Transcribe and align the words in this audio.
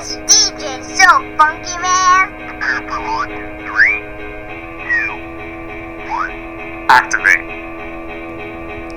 This 0.00 0.16
DJ's 0.16 0.86
so 0.96 1.10
funky, 1.36 1.76
man. 1.76 2.32
Three, 3.66 4.00
two, 4.80 5.12
one. 6.08 6.32
Activate. 6.88 7.44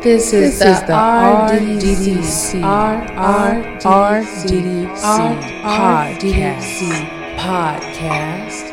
This 0.02 0.32
is 0.32 0.60
the 0.60 0.66
RDDC 0.94 2.62
RDDC 3.84 4.96
podcast. 5.62 6.72
podcast. 7.36 8.73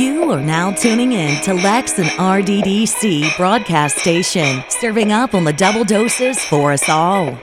You 0.00 0.30
are 0.30 0.40
now 0.40 0.70
tuning 0.70 1.12
in 1.12 1.42
to 1.42 1.52
Lex 1.52 1.98
and 1.98 2.08
RDDC 2.08 3.36
broadcast 3.36 3.98
station, 3.98 4.64
serving 4.70 5.12
up 5.12 5.34
on 5.34 5.44
the 5.44 5.52
double 5.52 5.84
doses 5.84 6.42
for 6.42 6.72
us 6.72 6.88
all. 6.88 7.38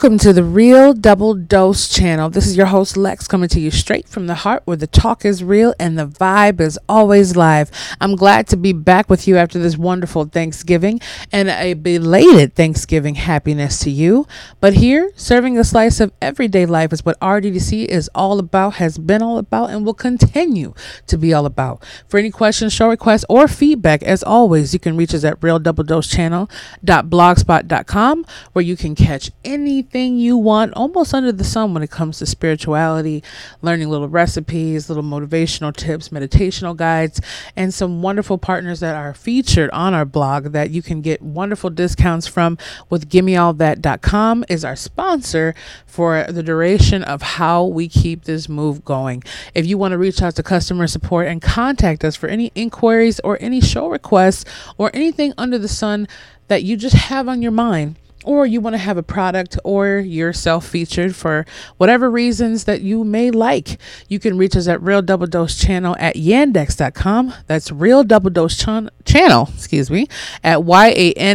Welcome 0.00 0.18
to 0.20 0.32
the 0.32 0.42
Real 0.42 0.94
Double 0.94 1.34
Dose 1.34 1.86
channel. 1.86 2.30
This 2.30 2.46
is 2.46 2.56
your 2.56 2.64
host 2.64 2.96
Lex 2.96 3.28
coming 3.28 3.50
to 3.50 3.60
you 3.60 3.70
straight 3.70 4.08
from 4.08 4.28
the 4.28 4.34
heart 4.34 4.62
where 4.64 4.78
the 4.78 4.86
talk 4.86 5.26
is 5.26 5.44
real 5.44 5.74
and 5.78 5.98
the 5.98 6.06
vibe 6.06 6.58
is 6.58 6.78
always 6.88 7.36
live. 7.36 7.70
I'm 8.00 8.16
glad 8.16 8.46
to 8.46 8.56
be 8.56 8.72
back 8.72 9.10
with 9.10 9.28
you 9.28 9.36
after 9.36 9.58
this 9.58 9.76
wonderful 9.76 10.24
Thanksgiving 10.24 11.02
and 11.30 11.50
a 11.50 11.74
belated 11.74 12.54
Thanksgiving 12.54 13.16
happiness 13.16 13.78
to 13.80 13.90
you. 13.90 14.26
But 14.58 14.72
here, 14.72 15.12
serving 15.16 15.58
a 15.58 15.64
slice 15.64 16.00
of 16.00 16.14
everyday 16.22 16.64
life 16.64 16.94
is 16.94 17.04
what 17.04 17.20
RDDC 17.20 17.84
is 17.84 18.08
all 18.14 18.38
about, 18.38 18.76
has 18.76 18.96
been 18.96 19.20
all 19.20 19.36
about, 19.36 19.68
and 19.68 19.84
will 19.84 19.92
continue 19.92 20.72
to 21.08 21.18
be 21.18 21.34
all 21.34 21.44
about. 21.44 21.84
For 22.08 22.16
any 22.16 22.30
questions, 22.30 22.72
show 22.72 22.88
requests, 22.88 23.26
or 23.28 23.46
feedback, 23.46 24.02
as 24.02 24.22
always, 24.22 24.72
you 24.72 24.80
can 24.80 24.96
reach 24.96 25.12
us 25.12 25.24
at 25.24 25.38
realdoubledosechannel.blogspot.com 25.40 28.24
where 28.54 28.64
you 28.64 28.76
can 28.78 28.94
catch 28.94 29.30
any 29.44 29.89
anything 29.92 30.18
you 30.18 30.36
want 30.36 30.72
almost 30.74 31.12
under 31.12 31.32
the 31.32 31.42
sun 31.42 31.74
when 31.74 31.82
it 31.82 31.90
comes 31.90 32.18
to 32.18 32.26
spirituality, 32.26 33.24
learning 33.60 33.88
little 33.88 34.08
recipes, 34.08 34.88
little 34.88 35.02
motivational 35.02 35.74
tips, 35.74 36.10
meditational 36.10 36.76
guides, 36.76 37.20
and 37.56 37.74
some 37.74 38.00
wonderful 38.00 38.38
partners 38.38 38.78
that 38.78 38.94
are 38.94 39.12
featured 39.12 39.68
on 39.70 39.92
our 39.92 40.04
blog 40.04 40.52
that 40.52 40.70
you 40.70 40.80
can 40.80 41.00
get 41.00 41.20
wonderful 41.20 41.70
discounts 41.70 42.28
from 42.28 42.56
with 42.88 43.08
gimmeallthat.com 43.08 44.44
is 44.48 44.64
our 44.64 44.76
sponsor 44.76 45.54
for 45.86 46.24
the 46.28 46.42
duration 46.42 47.02
of 47.02 47.22
how 47.22 47.64
we 47.64 47.88
keep 47.88 48.24
this 48.24 48.48
move 48.48 48.84
going. 48.84 49.24
If 49.54 49.66
you 49.66 49.76
want 49.76 49.92
to 49.92 49.98
reach 49.98 50.22
out 50.22 50.36
to 50.36 50.42
customer 50.44 50.86
support 50.86 51.26
and 51.26 51.42
contact 51.42 52.04
us 52.04 52.14
for 52.14 52.28
any 52.28 52.52
inquiries 52.54 53.18
or 53.24 53.38
any 53.40 53.60
show 53.60 53.88
requests 53.88 54.44
or 54.78 54.90
anything 54.94 55.34
under 55.36 55.58
the 55.58 55.68
sun 55.68 56.06
that 56.46 56.62
you 56.62 56.76
just 56.76 56.94
have 56.94 57.28
on 57.28 57.42
your 57.42 57.52
mind, 57.52 57.96
or 58.24 58.46
you 58.46 58.60
want 58.60 58.74
to 58.74 58.78
have 58.78 58.96
a 58.96 59.02
product 59.02 59.58
or 59.64 59.98
yourself 59.98 60.66
featured 60.66 61.16
for 61.16 61.46
whatever 61.78 62.10
reasons 62.10 62.64
that 62.64 62.82
you 62.82 63.04
may 63.04 63.30
like, 63.30 63.78
you 64.08 64.18
can 64.18 64.36
reach 64.36 64.54
us 64.56 64.68
at 64.68 64.82
Real 64.82 65.00
Double 65.02 65.26
Dose 65.26 65.58
Channel 65.58 65.96
at 65.98 66.16
yandex.com. 66.16 67.32
That's 67.46 67.72
Real 67.72 68.04
Double 68.04 68.30
Dose 68.30 68.56
Ch- 68.56 68.88
Channel, 69.04 69.48
excuse 69.54 69.90
me, 69.90 70.06
at 70.44 70.58
yandx.com. 70.60 71.26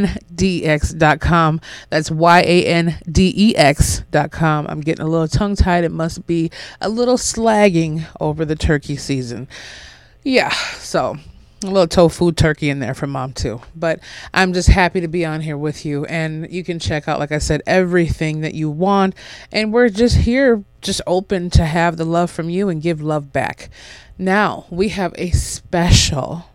That's 1.90 2.12
y-a-n-d-e-x.com. 2.12 3.08
I'm 4.68 4.82
getting 4.82 5.06
a 5.06 5.10
little 5.10 5.28
tongue 5.28 5.56
tied. 5.56 5.84
It 5.84 5.92
must 5.92 6.28
be 6.28 6.52
a 6.82 6.90
little 6.90 7.18
slagging 7.18 8.06
over 8.20 8.46
the 8.46 8.56
turkey 8.56 8.98
season. 8.98 9.48
Yeah, 10.24 10.50
so 10.50 11.18
a 11.68 11.72
little 11.72 11.88
tofu 11.88 12.32
turkey 12.32 12.70
in 12.70 12.80
there 12.80 12.94
for 12.94 13.08
mom 13.08 13.34
too. 13.34 13.62
But 13.76 14.00
I'm 14.34 14.54
just 14.54 14.70
happy 14.70 15.02
to 15.02 15.08
be 15.08 15.26
on 15.26 15.42
here 15.42 15.58
with 15.58 15.86
you. 15.86 16.06
And 16.06 16.52
you 16.52 16.64
can 16.64 16.80
check 16.80 17.08
out, 17.08 17.20
like 17.20 17.32
I 17.32 17.40
said, 17.40 17.62
everything 17.66 18.42
that 18.42 18.54
you 18.54 18.70
want. 18.70 19.16
And 19.52 19.74
we're 19.74 19.90
just 19.90 20.18
here, 20.18 20.64
just 20.82 21.02
open 21.08 21.50
to 21.52 21.66
have 21.66 21.98
the 21.98 22.06
love 22.06 22.32
from 22.32 22.50
you 22.50 22.70
and 22.70 22.82
give 22.82 23.02
love 23.02 23.32
back. 23.34 23.70
Now, 24.18 24.66
we 24.70 24.90
have 24.90 25.14
a 25.18 25.32
special 25.32 26.46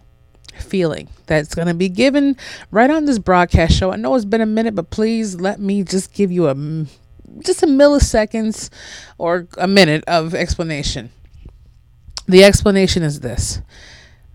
feeling 0.54 1.08
that's 1.26 1.54
going 1.54 1.68
to 1.68 1.74
be 1.74 1.88
given 1.88 2.36
right 2.70 2.90
on 2.90 3.04
this 3.04 3.18
broadcast 3.18 3.74
show. 3.74 3.92
I 3.92 3.96
know 3.96 4.14
it's 4.14 4.24
been 4.24 4.40
a 4.40 4.46
minute, 4.46 4.74
but 4.74 4.90
please 4.90 5.40
let 5.40 5.60
me 5.60 5.82
just 5.82 6.12
give 6.12 6.30
you 6.30 6.48
a 6.48 6.54
just 7.44 7.62
a 7.62 7.66
milliseconds 7.66 8.70
or 9.18 9.46
a 9.56 9.68
minute 9.68 10.04
of 10.06 10.34
explanation. 10.34 11.10
The 12.26 12.44
explanation 12.44 13.02
is 13.02 13.20
this 13.20 13.60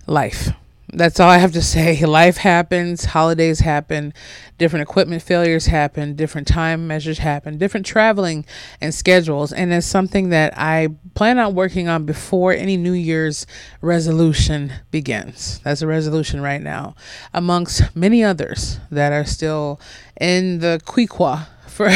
life. 0.07 0.51
That's 0.95 1.19
all 1.19 1.29
I 1.29 1.39
have 1.39 1.51
to 1.51 1.61
say. 1.61 2.05
Life 2.05 2.37
happens, 2.37 3.03
holidays 3.03 3.59
happen, 3.59 4.13
different 4.57 4.83
equipment 4.83 5.21
failures 5.21 5.65
happen, 5.65 6.15
different 6.15 6.47
time 6.47 6.87
measures 6.87 7.17
happen, 7.17 7.57
different 7.57 7.85
traveling 7.85 8.45
and 8.79 8.93
schedules. 8.93 9.51
And 9.51 9.73
it's 9.73 9.85
something 9.85 10.29
that 10.29 10.53
I 10.57 10.87
plan 11.13 11.37
on 11.37 11.53
working 11.53 11.89
on 11.89 12.05
before 12.05 12.53
any 12.53 12.77
New 12.77 12.93
Year's 12.93 13.45
resolution 13.81 14.71
begins. 14.89 15.59
That's 15.65 15.81
a 15.81 15.87
resolution 15.87 16.39
right 16.39 16.61
now, 16.61 16.95
amongst 17.33 17.93
many 17.93 18.23
others 18.23 18.79
that 18.89 19.11
are 19.11 19.25
still 19.25 19.81
in 20.19 20.59
the 20.59 20.79
quiqua 20.85 21.47
for 21.67 21.89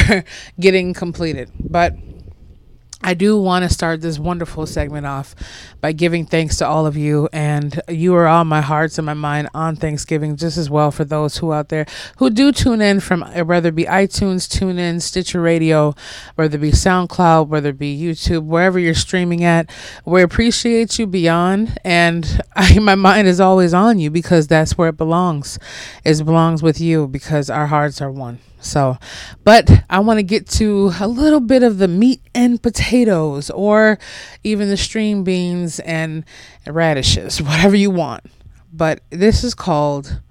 getting 0.60 0.94
completed. 0.94 1.50
But 1.58 1.94
I 3.02 3.14
do 3.14 3.42
want 3.42 3.64
to 3.64 3.74
start 3.74 4.02
this 4.02 4.20
wonderful 4.20 4.66
segment 4.66 5.06
off 5.06 5.34
by 5.80 5.94
giving 5.94 6.26
thanks 6.26 6.58
to 6.58 6.68
all 6.68 6.86
of 6.86 6.98
you. 6.98 7.30
And 7.32 7.82
you 7.88 8.14
are 8.16 8.28
all 8.28 8.44
my 8.44 8.60
hearts 8.60 8.98
and 8.98 9.06
my 9.06 9.14
mind 9.14 9.48
on 9.54 9.78
Thanksgiving, 9.78 10.36
just 10.36 10.58
as 10.58 10.70
well 10.70 10.92
for 10.92 11.06
those 11.06 11.38
who 11.38 11.54
out 11.54 11.70
there 11.70 11.86
who 12.18 12.30
do 12.30 12.52
TuneIn 12.52 13.02
from 13.02 13.24
uh, 13.24 13.46
whether 13.46 13.70
it 13.70 13.76
be 13.76 13.86
iTunes, 13.86 14.50
tune 14.50 14.78
in, 14.78 15.00
Stitcher 15.00 15.42
Radio, 15.42 15.96
whether 16.36 16.58
it 16.58 16.62
be 16.62 16.72
SoundCloud, 16.72 17.48
whether 17.48 17.70
it 17.70 17.80
be 17.80 17.98
YouTube, 17.98 18.44
wherever 18.44 18.78
you're 18.78 18.94
streaming 18.94 19.46
at. 19.46 19.70
We 20.04 20.22
appreciate 20.22 21.00
you 21.00 21.08
beyond. 21.08 21.78
And 21.86 22.42
I, 22.56 22.80
my 22.80 22.96
mind 22.96 23.30
is 23.30 23.40
always 23.40 23.74
on 23.74 24.00
you 24.00 24.12
because 24.12 24.48
that's 24.48 24.78
where 24.78 24.90
it 24.90 24.98
belongs. 24.98 25.58
It 26.04 26.26
belongs 26.26 26.62
with 26.62 26.82
you 26.82 27.08
because 27.08 27.50
our 27.50 27.68
hearts 27.68 28.02
are 28.02 28.12
one. 28.12 28.40
So, 28.60 28.98
but 29.44 29.70
I 29.90 30.00
want 30.00 30.20
to 30.20 30.24
get 30.24 30.48
to 30.52 30.92
a 31.00 31.08
little 31.08 31.40
bit 31.40 31.64
of 31.64 31.78
the 31.78 31.88
meat 31.88 32.22
and 32.36 32.62
potatoes, 32.62 33.50
or 33.50 34.00
even 34.44 34.70
the 34.70 34.78
string 34.78 35.24
beans 35.24 35.80
and 35.80 36.26
radishes, 36.68 37.42
whatever 37.42 37.76
you 37.76 37.92
want. 37.92 38.26
But 38.72 39.02
this 39.10 39.44
is 39.44 39.56
called 39.56 40.22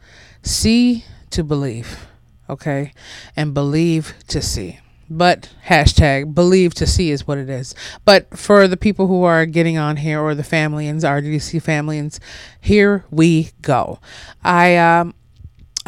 See 0.42 1.04
to 1.30 1.42
Believe, 1.42 2.06
okay? 2.48 2.92
And 3.34 3.54
Believe 3.54 4.14
to 4.28 4.42
See. 4.42 4.80
But 5.10 5.50
hashtag 5.66 6.34
believe 6.34 6.74
to 6.74 6.86
see 6.86 7.10
is 7.10 7.26
what 7.26 7.38
it 7.38 7.48
is. 7.48 7.74
But 8.04 8.36
for 8.36 8.68
the 8.68 8.76
people 8.76 9.06
who 9.06 9.22
are 9.22 9.46
getting 9.46 9.78
on 9.78 9.96
here 9.96 10.20
or 10.20 10.34
the 10.34 10.44
familians, 10.44 11.02
RDC 11.02 11.62
familians, 11.62 12.20
here 12.60 13.06
we 13.10 13.50
go. 13.62 14.00
I 14.44 14.76
um 14.76 15.14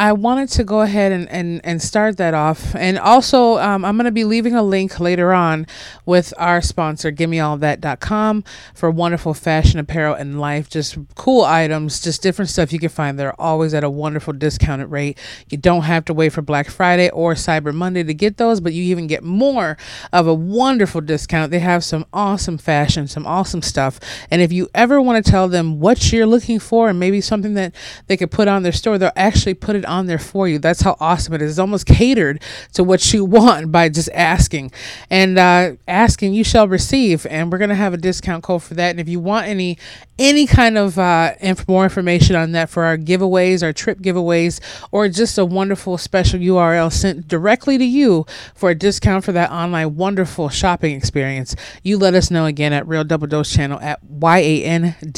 I 0.00 0.14
wanted 0.14 0.48
to 0.52 0.64
go 0.64 0.80
ahead 0.80 1.12
and, 1.12 1.28
and, 1.28 1.60
and 1.62 1.82
start 1.82 2.16
that 2.16 2.32
off. 2.32 2.74
And 2.74 2.98
also, 2.98 3.58
um, 3.58 3.84
I'm 3.84 3.98
going 3.98 4.06
to 4.06 4.10
be 4.10 4.24
leaving 4.24 4.54
a 4.54 4.62
link 4.62 4.98
later 4.98 5.34
on 5.34 5.66
with 6.06 6.32
our 6.38 6.62
sponsor, 6.62 7.12
gimmeallthat.com, 7.12 8.44
for 8.74 8.90
wonderful 8.90 9.34
fashion 9.34 9.78
apparel 9.78 10.14
and 10.14 10.40
life. 10.40 10.70
Just 10.70 10.96
cool 11.16 11.44
items, 11.44 12.00
just 12.00 12.22
different 12.22 12.48
stuff 12.48 12.72
you 12.72 12.78
can 12.78 12.88
find. 12.88 13.18
They're 13.18 13.38
always 13.38 13.74
at 13.74 13.84
a 13.84 13.90
wonderful 13.90 14.32
discounted 14.32 14.90
rate. 14.90 15.18
You 15.50 15.58
don't 15.58 15.82
have 15.82 16.06
to 16.06 16.14
wait 16.14 16.32
for 16.32 16.40
Black 16.40 16.70
Friday 16.70 17.10
or 17.10 17.34
Cyber 17.34 17.74
Monday 17.74 18.02
to 18.02 18.14
get 18.14 18.38
those, 18.38 18.58
but 18.58 18.72
you 18.72 18.82
even 18.84 19.06
get 19.06 19.22
more 19.22 19.76
of 20.14 20.26
a 20.26 20.32
wonderful 20.32 21.02
discount. 21.02 21.50
They 21.50 21.58
have 21.58 21.84
some 21.84 22.06
awesome 22.14 22.56
fashion, 22.56 23.06
some 23.06 23.26
awesome 23.26 23.60
stuff. 23.60 24.00
And 24.30 24.40
if 24.40 24.50
you 24.50 24.70
ever 24.74 24.98
want 25.02 25.22
to 25.22 25.30
tell 25.30 25.46
them 25.46 25.78
what 25.78 26.10
you're 26.10 26.24
looking 26.24 26.58
for 26.58 26.88
and 26.88 26.98
maybe 26.98 27.20
something 27.20 27.52
that 27.52 27.74
they 28.06 28.16
could 28.16 28.30
put 28.30 28.48
on 28.48 28.62
their 28.62 28.72
store, 28.72 28.96
they'll 28.96 29.12
actually 29.14 29.52
put 29.52 29.76
it 29.76 29.84
on 29.90 30.06
there 30.06 30.18
for 30.18 30.48
you. 30.48 30.58
That's 30.58 30.80
how 30.80 30.96
awesome 31.00 31.34
it 31.34 31.42
is. 31.42 31.50
It's 31.52 31.58
almost 31.58 31.86
catered 31.86 32.42
to 32.74 32.84
what 32.84 33.12
you 33.12 33.24
want 33.24 33.72
by 33.72 33.88
just 33.88 34.08
asking. 34.12 34.72
And 35.10 35.38
uh, 35.38 35.72
asking, 35.86 36.34
you 36.34 36.44
shall 36.44 36.68
receive. 36.68 37.26
And 37.26 37.50
we're 37.50 37.58
going 37.58 37.70
to 37.70 37.74
have 37.74 37.92
a 37.92 37.98
discount 37.98 38.42
code 38.44 38.62
for 38.62 38.74
that. 38.74 38.90
And 38.90 39.00
if 39.00 39.08
you 39.08 39.20
want 39.20 39.46
any 39.46 39.78
any 40.20 40.46
kind 40.46 40.76
of 40.76 40.98
uh, 40.98 41.32
inf- 41.40 41.66
more 41.66 41.82
information 41.82 42.36
on 42.36 42.52
that 42.52 42.68
for 42.68 42.84
our 42.84 42.98
giveaways, 42.98 43.62
our 43.62 43.72
trip 43.72 43.98
giveaways, 44.00 44.60
or 44.92 45.08
just 45.08 45.38
a 45.38 45.44
wonderful 45.46 45.96
special 45.96 46.38
URL 46.38 46.92
sent 46.92 47.26
directly 47.26 47.78
to 47.78 47.84
you 47.84 48.26
for 48.54 48.68
a 48.68 48.74
discount 48.74 49.24
for 49.24 49.32
that 49.32 49.50
online 49.50 49.96
wonderful 49.96 50.50
shopping 50.50 50.94
experience, 50.94 51.56
you 51.82 51.96
let 51.96 52.12
us 52.14 52.30
know 52.30 52.44
again 52.44 52.74
at 52.74 52.86
Real 52.86 53.02
Double 53.02 53.26
Dose 53.26 53.50
Channel 53.50 53.80
at 53.80 54.04
yandex.com. 54.06 55.10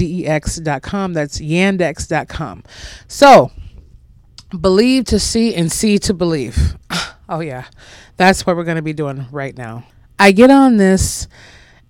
That's 1.13 1.41
yandex.com. 1.41 2.63
So, 3.09 3.51
Believe 4.59 5.05
to 5.07 5.19
see 5.19 5.55
and 5.55 5.71
see 5.71 5.99
to 5.99 6.15
believe. 6.15 6.77
Oh 7.29 7.41
yeah. 7.41 7.65
That's 8.19 8.45
what 8.45 8.57
we're 8.57 8.65
going 8.65 8.77
to 8.77 8.83
be 8.83 8.93
doing 8.93 9.25
right 9.31 9.57
now. 9.57 9.85
I 10.19 10.33
get 10.33 10.51
on 10.51 10.77
this 10.77 11.29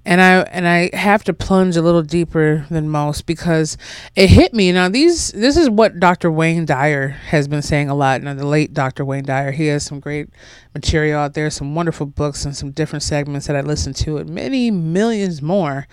and 0.04 0.20
I 0.20 0.40
and 0.42 0.66
I 0.66 0.90
have 0.96 1.22
to 1.24 1.32
plunge 1.32 1.76
a 1.76 1.82
little 1.82 2.02
deeper 2.02 2.66
than 2.70 2.88
most 2.88 3.26
because 3.26 3.76
it 4.16 4.28
hit 4.28 4.52
me. 4.52 4.72
Now 4.72 4.88
these 4.88 5.30
this 5.32 5.56
is 5.56 5.70
what 5.70 6.00
Dr. 6.00 6.30
Wayne 6.30 6.64
Dyer 6.64 7.08
has 7.08 7.46
been 7.46 7.62
saying 7.62 7.88
a 7.88 7.94
lot. 7.94 8.22
Now 8.22 8.34
the 8.34 8.46
late 8.46 8.74
Dr. 8.74 9.04
Wayne 9.04 9.24
Dyer, 9.24 9.52
he 9.52 9.66
has 9.68 9.84
some 9.84 10.00
great 10.00 10.28
material 10.74 11.20
out 11.20 11.34
there, 11.34 11.50
some 11.50 11.74
wonderful 11.74 12.06
books 12.06 12.44
and 12.44 12.56
some 12.56 12.72
different 12.72 13.02
segments 13.02 13.46
that 13.46 13.56
I 13.56 13.60
listen 13.60 13.92
to, 13.94 14.18
and 14.18 14.30
many 14.30 14.70
millions 14.70 15.40
more. 15.40 15.86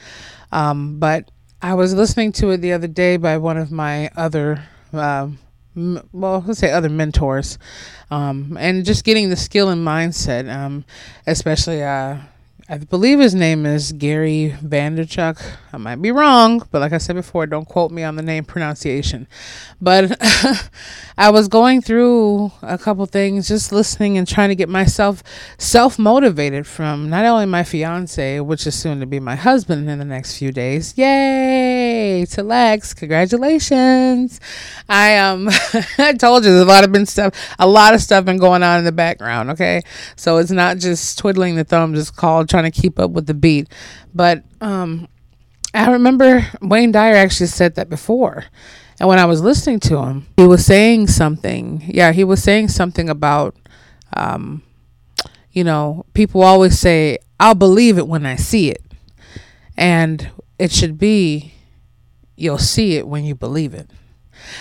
Um, 0.51 0.99
but 0.99 1.29
I 1.61 1.75
was 1.75 1.93
listening 1.93 2.31
to 2.33 2.51
it 2.51 2.57
the 2.57 2.73
other 2.73 2.87
day 2.87 3.17
by 3.17 3.37
one 3.37 3.57
of 3.57 3.71
my 3.71 4.09
other. 4.15 4.63
Um, 4.91 5.37
well, 6.11 6.43
let's 6.45 6.59
say 6.59 6.71
other 6.71 6.89
mentors, 6.89 7.57
um, 8.11 8.57
and 8.59 8.85
just 8.85 9.03
getting 9.03 9.29
the 9.29 9.35
skill 9.35 9.69
and 9.69 9.85
mindset, 9.85 10.53
um, 10.53 10.85
especially 11.27 11.83
uh, 11.83 12.17
I 12.71 12.77
believe 12.77 13.17
his 13.17 13.33
name 13.33 13.65
is 13.65 13.91
Gary 13.93 14.55
Vaynerchuk. 14.63 15.43
I 15.73 15.77
might 15.77 16.03
be 16.03 16.11
wrong, 16.11 16.67
but 16.69 16.81
like 16.81 16.93
I 16.93 16.99
said 16.99 17.15
before, 17.15 17.47
don't 17.47 17.67
quote 17.67 17.89
me 17.89 18.03
on 18.03 18.15
the 18.15 18.21
name 18.21 18.45
pronunciation. 18.45 19.27
But 19.81 20.15
I 21.17 21.31
was 21.31 21.47
going 21.47 21.81
through 21.81 22.51
a 22.61 22.77
couple 22.77 23.07
things, 23.07 23.47
just 23.47 23.71
listening 23.71 24.19
and 24.19 24.27
trying 24.27 24.49
to 24.49 24.55
get 24.55 24.69
myself 24.69 25.23
self 25.57 25.97
motivated 25.97 26.67
from 26.67 27.09
not 27.09 27.25
only 27.25 27.47
my 27.47 27.63
fiance, 27.63 28.39
which 28.39 28.67
is 28.67 28.75
soon 28.75 28.99
to 28.99 29.07
be 29.07 29.19
my 29.19 29.35
husband 29.35 29.89
in 29.89 29.97
the 29.97 30.05
next 30.05 30.37
few 30.37 30.51
days. 30.51 30.95
Yay 30.95 32.23
to 32.29 32.43
Lex! 32.43 32.93
Congratulations. 32.93 34.39
I 34.87 35.17
um 35.17 35.49
I 35.97 36.13
told 36.13 36.45
you 36.45 36.51
there's 36.51 36.61
a 36.61 36.65
lot 36.65 36.83
of 36.83 36.91
been 36.91 37.07
stuff, 37.07 37.33
a 37.57 37.67
lot 37.67 37.95
of 37.95 38.01
stuff 38.01 38.25
been 38.25 38.37
going 38.37 38.61
on 38.61 38.77
in 38.77 38.85
the 38.85 38.91
background. 38.91 39.49
Okay, 39.49 39.81
so 40.15 40.37
it's 40.37 40.51
not 40.51 40.77
just 40.77 41.17
twiddling 41.17 41.55
the 41.55 41.63
thumbs. 41.63 41.97
It's 41.97 42.11
called 42.11 42.47
trying 42.47 42.58
to 42.65 42.71
keep 42.71 42.99
up 42.99 43.11
with 43.11 43.27
the 43.27 43.33
beat. 43.33 43.69
But 44.13 44.43
um, 44.61 45.07
I 45.73 45.91
remember 45.91 46.47
Wayne 46.61 46.91
Dyer 46.91 47.15
actually 47.15 47.47
said 47.47 47.75
that 47.75 47.89
before. 47.89 48.45
And 48.99 49.07
when 49.07 49.19
I 49.19 49.25
was 49.25 49.41
listening 49.41 49.79
to 49.81 49.99
him, 49.99 50.27
he 50.35 50.45
was 50.45 50.65
saying 50.65 51.07
something. 51.07 51.83
Yeah, 51.85 52.11
he 52.11 52.23
was 52.23 52.43
saying 52.43 52.67
something 52.69 53.09
about, 53.09 53.55
um, 54.13 54.61
you 55.51 55.63
know, 55.63 56.05
people 56.13 56.43
always 56.43 56.77
say, 56.77 57.17
I'll 57.39 57.55
believe 57.55 57.97
it 57.97 58.07
when 58.07 58.25
I 58.25 58.35
see 58.35 58.69
it. 58.69 58.83
And 59.77 60.29
it 60.57 60.71
should 60.71 60.97
be, 60.97 61.53
you'll 62.35 62.57
see 62.57 62.97
it 62.97 63.07
when 63.07 63.23
you 63.23 63.35
believe 63.35 63.73
it. 63.73 63.89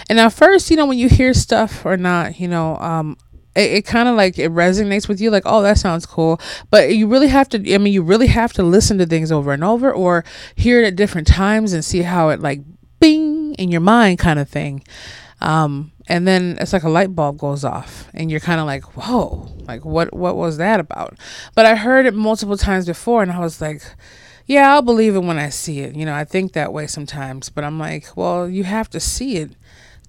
And 0.08 0.20
at 0.20 0.32
first, 0.32 0.70
you 0.70 0.76
know, 0.76 0.86
when 0.86 0.98
you 0.98 1.08
hear 1.08 1.34
stuff 1.34 1.84
or 1.84 1.96
not, 1.96 2.38
you 2.38 2.46
know, 2.46 2.76
um, 2.76 3.16
it, 3.54 3.72
it 3.72 3.84
kind 3.84 4.08
of 4.08 4.16
like 4.16 4.38
it 4.38 4.52
resonates 4.52 5.08
with 5.08 5.20
you 5.20 5.30
like 5.30 5.44
oh 5.46 5.62
that 5.62 5.78
sounds 5.78 6.06
cool. 6.06 6.40
But 6.70 6.94
you 6.94 7.06
really 7.06 7.28
have 7.28 7.48
to 7.50 7.74
i 7.74 7.78
mean 7.78 7.92
you 7.92 8.02
really 8.02 8.28
have 8.28 8.52
to 8.54 8.62
listen 8.62 8.98
to 8.98 9.06
things 9.06 9.32
over 9.32 9.52
and 9.52 9.64
over 9.64 9.92
or 9.92 10.24
hear 10.56 10.82
it 10.82 10.86
at 10.86 10.96
different 10.96 11.26
times 11.26 11.72
and 11.72 11.84
see 11.84 12.02
how 12.02 12.28
it 12.30 12.40
like 12.40 12.60
bing 13.00 13.54
in 13.54 13.70
your 13.70 13.80
mind 13.80 14.18
kind 14.18 14.38
of 14.38 14.48
thing. 14.48 14.82
Um, 15.40 15.92
and 16.08 16.26
then 16.26 16.56
it's 16.60 16.72
like 16.72 16.82
a 16.82 16.88
light 16.88 17.14
bulb 17.14 17.38
goes 17.38 17.64
off 17.64 18.08
and 18.12 18.30
you're 18.30 18.40
kind 18.40 18.60
of 18.60 18.66
like 18.66 18.96
whoa 18.96 19.48
like 19.68 19.84
what 19.84 20.12
what 20.12 20.36
was 20.36 20.56
that 20.56 20.80
about? 20.80 21.16
But 21.54 21.66
i 21.66 21.74
heard 21.76 22.06
it 22.06 22.14
multiple 22.14 22.56
times 22.56 22.86
before 22.86 23.22
and 23.22 23.30
i 23.30 23.38
was 23.38 23.60
like 23.60 23.82
yeah 24.46 24.72
i'll 24.72 24.82
believe 24.82 25.14
it 25.14 25.20
when 25.20 25.38
i 25.38 25.50
see 25.50 25.80
it. 25.80 25.94
You 25.94 26.06
know 26.06 26.14
i 26.14 26.24
think 26.24 26.54
that 26.54 26.72
way 26.72 26.86
sometimes 26.86 27.50
but 27.50 27.62
i'm 27.62 27.78
like 27.78 28.16
well 28.16 28.48
you 28.48 28.64
have 28.64 28.88
to 28.90 29.00
see 29.00 29.36
it 29.36 29.52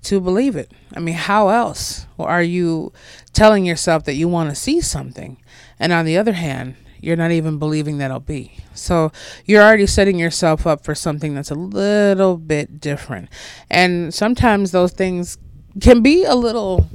to 0.03 0.19
believe 0.19 0.55
it. 0.55 0.71
I 0.93 0.99
mean, 0.99 1.15
how 1.15 1.49
else? 1.49 2.05
Are 2.17 2.43
you 2.43 2.93
telling 3.33 3.65
yourself 3.65 4.05
that 4.05 4.15
you 4.15 4.27
want 4.27 4.49
to 4.49 4.55
see 4.55 4.81
something? 4.81 5.37
And 5.79 5.91
on 5.91 6.05
the 6.05 6.17
other 6.17 6.33
hand, 6.33 6.75
you're 7.01 7.15
not 7.15 7.31
even 7.31 7.59
believing 7.59 7.97
that 7.99 8.05
it'll 8.05 8.19
be. 8.19 8.57
So 8.73 9.11
you're 9.45 9.63
already 9.63 9.87
setting 9.87 10.19
yourself 10.19 10.67
up 10.67 10.83
for 10.83 10.95
something 10.95 11.33
that's 11.33 11.51
a 11.51 11.55
little 11.55 12.37
bit 12.37 12.79
different. 12.79 13.29
And 13.69 14.13
sometimes 14.13 14.71
those 14.71 14.91
things 14.91 15.37
can 15.81 16.01
be 16.01 16.23
a 16.25 16.35
little 16.35 16.87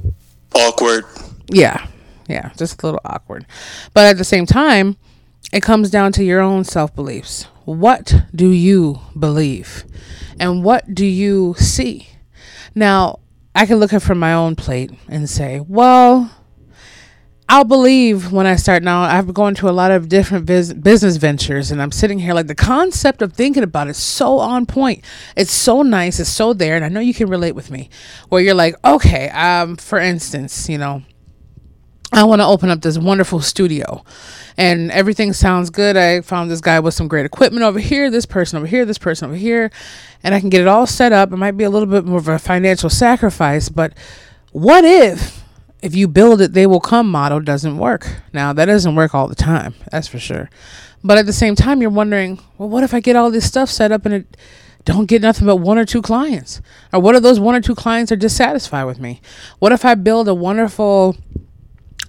awkward. 0.53 1.05
Yeah. 1.47 1.87
Yeah, 2.27 2.51
just 2.57 2.81
a 2.81 2.85
little 2.85 3.01
awkward. 3.05 3.45
But 3.93 4.07
at 4.07 4.17
the 4.17 4.23
same 4.23 4.45
time, 4.45 4.97
it 5.53 5.61
comes 5.61 5.89
down 5.89 6.11
to 6.13 6.23
your 6.23 6.41
own 6.41 6.63
self 6.63 6.95
beliefs. 6.95 7.43
What 7.65 8.13
do 8.33 8.49
you 8.49 8.99
believe? 9.17 9.85
And 10.39 10.63
what 10.63 10.93
do 10.93 11.05
you 11.05 11.55
see? 11.57 12.09
Now, 12.75 13.19
I 13.55 13.65
can 13.65 13.77
look 13.77 13.93
at 13.93 14.01
from 14.01 14.19
my 14.19 14.33
own 14.33 14.55
plate 14.57 14.91
and 15.07 15.29
say, 15.29 15.61
well, 15.61 16.29
I'll 17.47 17.63
believe 17.63 18.31
when 18.31 18.47
I 18.47 18.55
start 18.55 18.83
now. 18.83 19.03
I've 19.03 19.33
gone 19.33 19.55
to 19.55 19.69
a 19.69 19.71
lot 19.71 19.91
of 19.91 20.09
different 20.09 20.45
biz- 20.45 20.73
business 20.73 21.17
ventures, 21.17 21.71
and 21.71 21.81
I'm 21.81 21.91
sitting 21.91 22.19
here 22.19 22.33
like 22.33 22.47
the 22.47 22.55
concept 22.55 23.21
of 23.21 23.33
thinking 23.33 23.63
about 23.63 23.87
it 23.87 23.91
is 23.91 23.97
so 23.97 24.39
on 24.39 24.65
point. 24.65 25.05
It's 25.37 25.51
so 25.51 25.83
nice. 25.83 26.19
It's 26.19 26.29
so 26.29 26.53
there, 26.53 26.75
and 26.75 26.83
I 26.83 26.89
know 26.89 26.99
you 26.99 27.13
can 27.13 27.29
relate 27.29 27.53
with 27.53 27.71
me. 27.71 27.89
Where 28.29 28.41
you're 28.41 28.55
like, 28.55 28.75
okay, 28.83 29.29
um, 29.29 29.77
for 29.77 29.99
instance, 29.99 30.67
you 30.67 30.77
know, 30.77 31.03
I 32.15 32.23
want 32.23 32.39
to 32.39 32.45
open 32.45 32.69
up 32.69 32.81
this 32.81 32.97
wonderful 32.97 33.41
studio 33.41 34.01
and 34.55 34.89
everything 34.91 35.33
sounds 35.33 35.69
good. 35.69 35.97
I 35.97 36.21
found 36.21 36.49
this 36.49 36.61
guy 36.61 36.79
with 36.79 36.93
some 36.93 37.09
great 37.09 37.25
equipment 37.25 37.65
over 37.65 37.77
here, 37.77 38.09
this 38.09 38.25
person 38.25 38.55
over 38.55 38.65
here, 38.65 38.85
this 38.85 38.97
person 38.97 39.27
over 39.27 39.35
here, 39.35 39.69
and 40.23 40.33
I 40.33 40.39
can 40.39 40.47
get 40.47 40.61
it 40.61 40.67
all 40.69 40.87
set 40.87 41.11
up. 41.11 41.33
It 41.33 41.35
might 41.35 41.57
be 41.57 41.65
a 41.65 41.69
little 41.69 41.89
bit 41.89 42.05
more 42.05 42.19
of 42.19 42.29
a 42.29 42.39
financial 42.39 42.89
sacrifice, 42.89 43.67
but 43.67 43.91
what 44.53 44.85
if 44.85 45.43
if 45.81 45.93
you 45.93 46.07
build 46.07 46.39
it 46.39 46.53
they 46.53 46.65
will 46.65 46.79
come 46.79 47.11
model 47.11 47.41
doesn't 47.41 47.77
work? 47.77 48.07
Now, 48.31 48.53
that 48.53 48.65
doesn't 48.65 48.95
work 48.95 49.13
all 49.13 49.27
the 49.27 49.35
time, 49.35 49.75
that's 49.91 50.07
for 50.07 50.17
sure. 50.17 50.49
But 51.03 51.17
at 51.17 51.25
the 51.25 51.33
same 51.33 51.55
time, 51.55 51.81
you're 51.81 51.91
wondering, 51.91 52.39
well, 52.57 52.69
what 52.69 52.85
if 52.85 52.93
I 52.93 53.01
get 53.01 53.17
all 53.17 53.29
this 53.29 53.45
stuff 53.45 53.69
set 53.69 53.91
up 53.91 54.05
and 54.05 54.15
it 54.15 54.37
don't 54.85 55.07
get 55.07 55.21
nothing 55.21 55.47
but 55.47 55.57
one 55.57 55.77
or 55.77 55.85
two 55.85 56.01
clients? 56.01 56.61
Or 56.93 57.01
what 57.01 57.15
if 57.15 57.23
those 57.23 57.41
one 57.41 57.55
or 57.55 57.61
two 57.61 57.75
clients 57.75 58.11
are 58.11 58.15
dissatisfied 58.15 58.85
with 58.85 58.99
me? 58.99 59.19
What 59.59 59.73
if 59.73 59.83
I 59.83 59.95
build 59.95 60.29
a 60.29 60.33
wonderful 60.33 61.17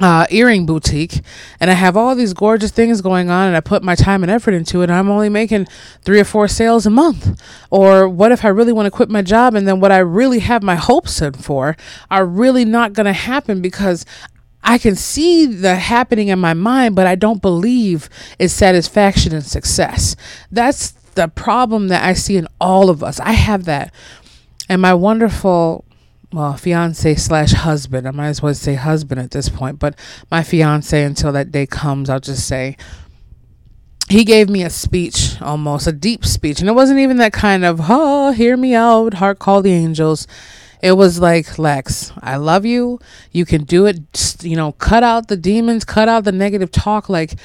uh, 0.01 0.27
earring 0.31 0.67
boutique 0.67 1.21
and 1.61 1.71
I 1.71 1.75
have 1.75 1.97
all 1.97 2.15
these 2.15 2.35
gorgeous 2.35 2.71
things 2.71 3.01
going 3.01 3.31
on 3.31 3.49
and 3.49 3.57
I 3.57 3.61
put 3.61 3.83
my 3.83 3.95
time 3.95 4.23
and 4.23 4.31
effort 4.31 4.55
into 4.55 4.83
it 4.83 4.85
and 4.85 4.93
I'm 4.93 5.11
only 5.11 5.29
making 5.29 5.67
three 6.03 6.21
or 6.21 6.25
four 6.25 6.49
sales 6.49 6.87
a 6.87 6.91
month? 6.91 7.41
Or 7.71 8.09
what 8.09 8.33
if 8.33 8.45
I 8.45 8.49
really 8.49 8.73
want 8.73 8.87
to 8.87 8.91
quit 8.91 9.09
my 9.09 9.23
job 9.23 9.55
and 9.55 9.67
then 9.67 9.81
what 9.81 9.93
I 9.93 9.99
really 9.99 10.41
have 10.41 10.63
my 10.63 10.75
hopes 10.75 11.13
set 11.13 11.37
for 11.37 11.77
are 12.11 12.27
really 12.27 12.65
not 12.65 12.93
going 12.93 13.07
to 13.07 13.13
happen 13.13 13.63
because 13.63 14.05
I 14.63 14.79
can 14.79 14.97
see 14.97 15.47
the 15.47 15.77
happening 15.77 16.29
in 16.29 16.41
my 16.41 16.53
mind, 16.53 16.97
but 16.97 17.07
I 17.07 17.15
don't 17.15 17.41
believe 17.41 18.11
it's 18.39 18.53
satisfaction 18.53 19.33
and 19.33 19.45
success. 19.45 20.17
That's 20.51 20.91
the 21.15 21.29
problem 21.29 21.89
that 21.89 22.05
I 22.05 22.13
see 22.13 22.37
in 22.37 22.49
all 22.61 22.91
of 22.91 23.03
us. 23.03 23.21
I 23.21 23.33
have 23.33 23.65
that. 23.65 23.95
And 24.69 24.83
my 24.83 24.93
wonderful 24.93 25.85
well, 26.37 26.53
fiance 26.53 27.15
slash 27.15 27.53
husband. 27.53 28.07
I 28.07 28.11
might 28.11 28.29
as 28.29 28.43
well 28.43 28.53
say 28.53 28.75
husband 28.75 29.19
at 29.19 29.31
this 29.31 29.49
point, 29.49 29.79
but 29.79 29.99
my 30.31 30.43
fiance 30.43 31.03
until 31.03 31.33
that 31.33 31.51
day 31.51 31.65
comes, 31.65 32.11
I'll 32.11 32.21
just 32.21 32.47
say 32.47 32.77
he 34.11 34.23
gave 34.23 34.51
me 34.51 34.63
a 34.63 34.69
speech, 34.69 35.41
almost 35.41 35.87
a 35.87 35.93
deep 35.93 36.27
speech, 36.27 36.61
and 36.61 36.69
it 36.69 36.75
wasn't 36.75 36.99
even 36.99 37.17
that 37.17 37.33
kind 37.33 37.65
of 37.65 37.81
"oh, 37.85 38.33
hear 38.33 38.55
me 38.59 38.75
out, 38.75 39.15
heart 39.15 39.39
call 39.39 39.63
the 39.63 39.73
angels." 39.73 40.27
It 40.83 40.93
was 40.93 41.19
like, 41.19 41.59
Lex, 41.59 42.13
I 42.21 42.37
love 42.37 42.67
you. 42.67 43.01
You 43.33 43.47
can 43.47 43.65
do 43.65 43.87
it. 43.87 44.13
Just, 44.13 44.45
you 44.45 44.57
know, 44.57 44.73
cut 44.73 45.03
out 45.03 45.29
the 45.29 45.37
demons, 45.39 45.87
cut 45.87 46.07
out 46.07 46.25
the 46.25 46.33
negative 46.33 46.71
talk. 46.71 47.09
Like, 47.09 47.37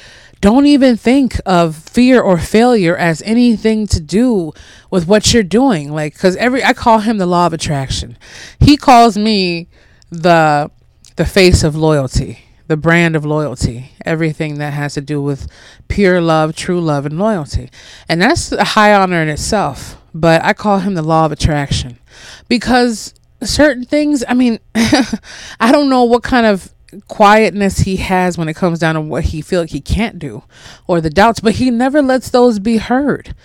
don't 0.42 0.66
even 0.66 0.98
think 0.98 1.40
of 1.46 1.76
fear 1.76 2.20
or 2.20 2.40
failure 2.40 2.98
as 2.98 3.22
anything 3.22 3.86
to 3.88 4.00
do 4.02 4.52
with 4.90 5.08
what 5.08 5.34
you're 5.34 5.44
doing. 5.44 5.94
Like, 5.94 6.14
because 6.14 6.36
every, 6.38 6.64
I 6.64 6.74
call 6.74 7.00
him 7.00 7.20
the 7.20 7.28
law 7.28 7.46
of 7.46 7.54
attraction. 7.54 8.18
He 8.60 8.76
calls 8.76 9.18
me 9.18 9.68
the, 10.10 10.72
the 11.16 11.26
face 11.26 11.64
of 11.64 11.76
loyalty, 11.76 12.40
the 12.68 12.76
brand 12.76 13.16
of 13.16 13.24
loyalty, 13.24 13.92
everything 14.04 14.58
that 14.58 14.74
has 14.74 14.96
to 14.96 15.02
do 15.02 15.22
with 15.22 15.48
pure 15.88 16.20
love, 16.20 16.56
true 16.56 16.82
love, 16.82 17.06
and 17.06 17.20
loyalty. 17.20 17.70
And 18.10 18.20
that's 18.20 18.52
a 18.52 18.64
high 18.64 18.96
honor 18.96 19.22
in 19.22 19.30
itself. 19.30 20.02
But 20.12 20.44
I 20.44 20.54
call 20.54 20.80
him 20.80 20.96
the 20.96 21.04
law 21.04 21.26
of 21.26 21.32
attraction 21.32 22.00
because 22.48 23.14
certain 23.44 23.86
things, 23.86 24.24
I 24.28 24.34
mean, 24.34 24.60
I 24.76 25.72
don't 25.72 25.90
know 25.90 26.04
what 26.04 26.24
kind 26.24 26.48
of 26.48 26.74
quietness 27.08 27.80
he 27.80 27.98
has 27.98 28.38
when 28.38 28.50
it 28.50 28.56
comes 28.56 28.80
down 28.80 28.96
to 28.96 29.02
what 29.02 29.26
he 29.26 29.42
feel 29.42 29.62
like 29.62 29.70
he 29.70 29.82
can't 29.82 30.20
do 30.20 30.44
or 30.88 31.02
the 31.02 31.10
doubts, 31.10 31.40
but 31.40 31.56
he 31.56 31.72
never 31.72 32.02
lets 32.02 32.30
those 32.30 32.60
be 32.60 32.78
heard. 32.78 33.36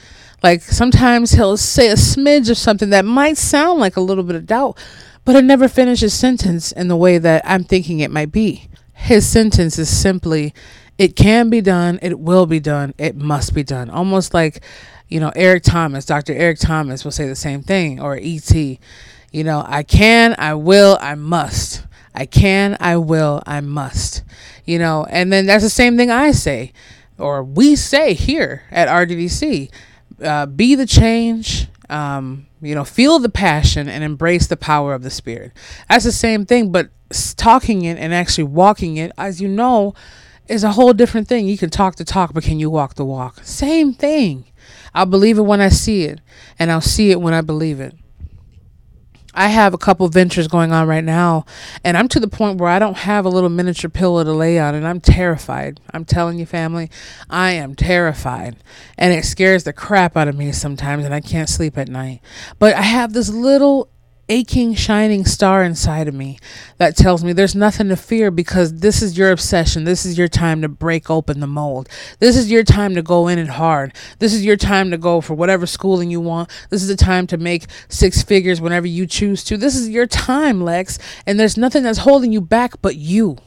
Like 0.42 0.62
sometimes 0.62 1.32
he'll 1.32 1.56
say 1.56 1.88
a 1.88 1.94
smidge 1.94 2.50
of 2.50 2.58
something 2.58 2.90
that 2.90 3.04
might 3.04 3.36
sound 3.36 3.80
like 3.80 3.96
a 3.96 4.00
little 4.00 4.24
bit 4.24 4.36
of 4.36 4.46
doubt, 4.46 4.78
but 5.24 5.36
it 5.36 5.44
never 5.44 5.68
finishes 5.68 6.14
sentence 6.14 6.72
in 6.72 6.88
the 6.88 6.96
way 6.96 7.18
that 7.18 7.42
I'm 7.44 7.64
thinking 7.64 8.00
it 8.00 8.10
might 8.10 8.32
be. 8.32 8.68
His 8.92 9.26
sentence 9.26 9.78
is 9.78 9.88
simply, 9.88 10.54
it 10.98 11.16
can 11.16 11.50
be 11.50 11.60
done, 11.60 11.98
it 12.02 12.18
will 12.18 12.46
be 12.46 12.60
done, 12.60 12.94
it 12.98 13.16
must 13.16 13.54
be 13.54 13.62
done. 13.62 13.90
Almost 13.90 14.34
like, 14.34 14.62
you 15.08 15.20
know, 15.20 15.32
Eric 15.36 15.62
Thomas, 15.62 16.04
Dr. 16.04 16.32
Eric 16.32 16.58
Thomas 16.58 17.04
will 17.04 17.12
say 17.12 17.28
the 17.28 17.36
same 17.36 17.62
thing, 17.62 18.00
or 18.00 18.16
E.T. 18.16 18.80
You 19.32 19.44
know, 19.44 19.64
I 19.66 19.82
can, 19.82 20.34
I 20.38 20.54
will, 20.54 20.98
I 21.00 21.14
must. 21.14 21.84
I 22.16 22.26
can, 22.26 22.76
I 22.80 22.96
will, 22.96 23.42
I 23.46 23.60
must. 23.60 24.24
You 24.64 24.78
know, 24.78 25.06
and 25.08 25.32
then 25.32 25.46
that's 25.46 25.62
the 25.62 25.70
same 25.70 25.96
thing 25.96 26.10
I 26.10 26.32
say, 26.32 26.72
or 27.18 27.44
we 27.44 27.76
say 27.76 28.14
here 28.14 28.62
at 28.70 28.88
RDDC 28.88 29.70
uh, 30.22 30.46
be 30.46 30.74
the 30.74 30.86
change. 30.86 31.68
Um, 31.88 32.46
you 32.60 32.74
know, 32.74 32.84
feel 32.84 33.18
the 33.18 33.28
passion 33.28 33.88
and 33.88 34.02
embrace 34.02 34.48
the 34.48 34.56
power 34.56 34.94
of 34.94 35.02
the 35.02 35.10
spirit. 35.10 35.52
That's 35.88 36.04
the 36.04 36.10
same 36.10 36.46
thing, 36.46 36.72
but 36.72 36.90
talking 37.36 37.84
it 37.84 37.98
and 37.98 38.12
actually 38.12 38.44
walking 38.44 38.96
it, 38.96 39.12
as 39.16 39.40
you 39.40 39.46
know, 39.46 39.94
is 40.48 40.64
a 40.64 40.72
whole 40.72 40.92
different 40.92 41.28
thing. 41.28 41.46
You 41.46 41.58
can 41.58 41.70
talk 41.70 41.96
the 41.96 42.04
talk, 42.04 42.32
but 42.32 42.42
can 42.44 42.58
you 42.58 42.70
walk 42.70 42.94
the 42.94 43.04
walk? 43.04 43.40
Same 43.44 43.92
thing. 43.92 44.46
I'll 44.94 45.06
believe 45.06 45.38
it 45.38 45.42
when 45.42 45.60
I 45.60 45.68
see 45.68 46.04
it, 46.04 46.20
and 46.58 46.72
I'll 46.72 46.80
see 46.80 47.10
it 47.10 47.20
when 47.20 47.34
I 47.34 47.40
believe 47.42 47.80
it. 47.80 47.94
I 49.36 49.48
have 49.48 49.74
a 49.74 49.78
couple 49.78 50.08
ventures 50.08 50.48
going 50.48 50.72
on 50.72 50.88
right 50.88 51.04
now, 51.04 51.44
and 51.84 51.96
I'm 51.96 52.08
to 52.08 52.20
the 52.20 52.26
point 52.26 52.58
where 52.58 52.70
I 52.70 52.78
don't 52.78 52.96
have 52.96 53.26
a 53.26 53.28
little 53.28 53.50
miniature 53.50 53.90
pillow 53.90 54.24
to 54.24 54.32
lay 54.32 54.58
on, 54.58 54.74
and 54.74 54.88
I'm 54.88 54.98
terrified. 54.98 55.78
I'm 55.92 56.06
telling 56.06 56.38
you, 56.38 56.46
family, 56.46 56.90
I 57.28 57.52
am 57.52 57.74
terrified, 57.74 58.56
and 58.96 59.12
it 59.12 59.26
scares 59.26 59.64
the 59.64 59.74
crap 59.74 60.16
out 60.16 60.26
of 60.26 60.36
me 60.36 60.52
sometimes, 60.52 61.04
and 61.04 61.12
I 61.12 61.20
can't 61.20 61.50
sleep 61.50 61.76
at 61.76 61.88
night. 61.88 62.20
But 62.58 62.74
I 62.74 62.82
have 62.82 63.12
this 63.12 63.28
little 63.28 63.90
aching, 64.28 64.74
shining 64.74 65.24
star 65.24 65.62
inside 65.62 66.08
of 66.08 66.14
me 66.14 66.38
that 66.78 66.96
tells 66.96 67.22
me 67.22 67.32
there's 67.32 67.54
nothing 67.54 67.88
to 67.88 67.96
fear 67.96 68.30
because 68.30 68.80
this 68.80 69.02
is 69.02 69.16
your 69.16 69.30
obsession. 69.30 69.84
This 69.84 70.04
is 70.04 70.18
your 70.18 70.28
time 70.28 70.62
to 70.62 70.68
break 70.68 71.08
open 71.08 71.40
the 71.40 71.46
mold. 71.46 71.88
This 72.18 72.36
is 72.36 72.50
your 72.50 72.64
time 72.64 72.94
to 72.94 73.02
go 73.02 73.28
in 73.28 73.38
it 73.38 73.48
hard. 73.48 73.94
This 74.18 74.34
is 74.34 74.44
your 74.44 74.56
time 74.56 74.90
to 74.90 74.98
go 74.98 75.20
for 75.20 75.34
whatever 75.34 75.66
schooling 75.66 76.10
you 76.10 76.20
want. 76.20 76.50
This 76.70 76.82
is 76.82 76.88
the 76.88 76.96
time 76.96 77.26
to 77.28 77.36
make 77.36 77.66
six 77.88 78.22
figures 78.22 78.60
whenever 78.60 78.86
you 78.86 79.06
choose 79.06 79.44
to. 79.44 79.56
This 79.56 79.76
is 79.76 79.88
your 79.88 80.06
time, 80.06 80.62
Lex, 80.62 80.98
and 81.26 81.38
there's 81.38 81.56
nothing 81.56 81.82
that's 81.82 81.98
holding 81.98 82.32
you 82.32 82.40
back 82.40 82.82
but 82.82 82.96
you. 82.96 83.38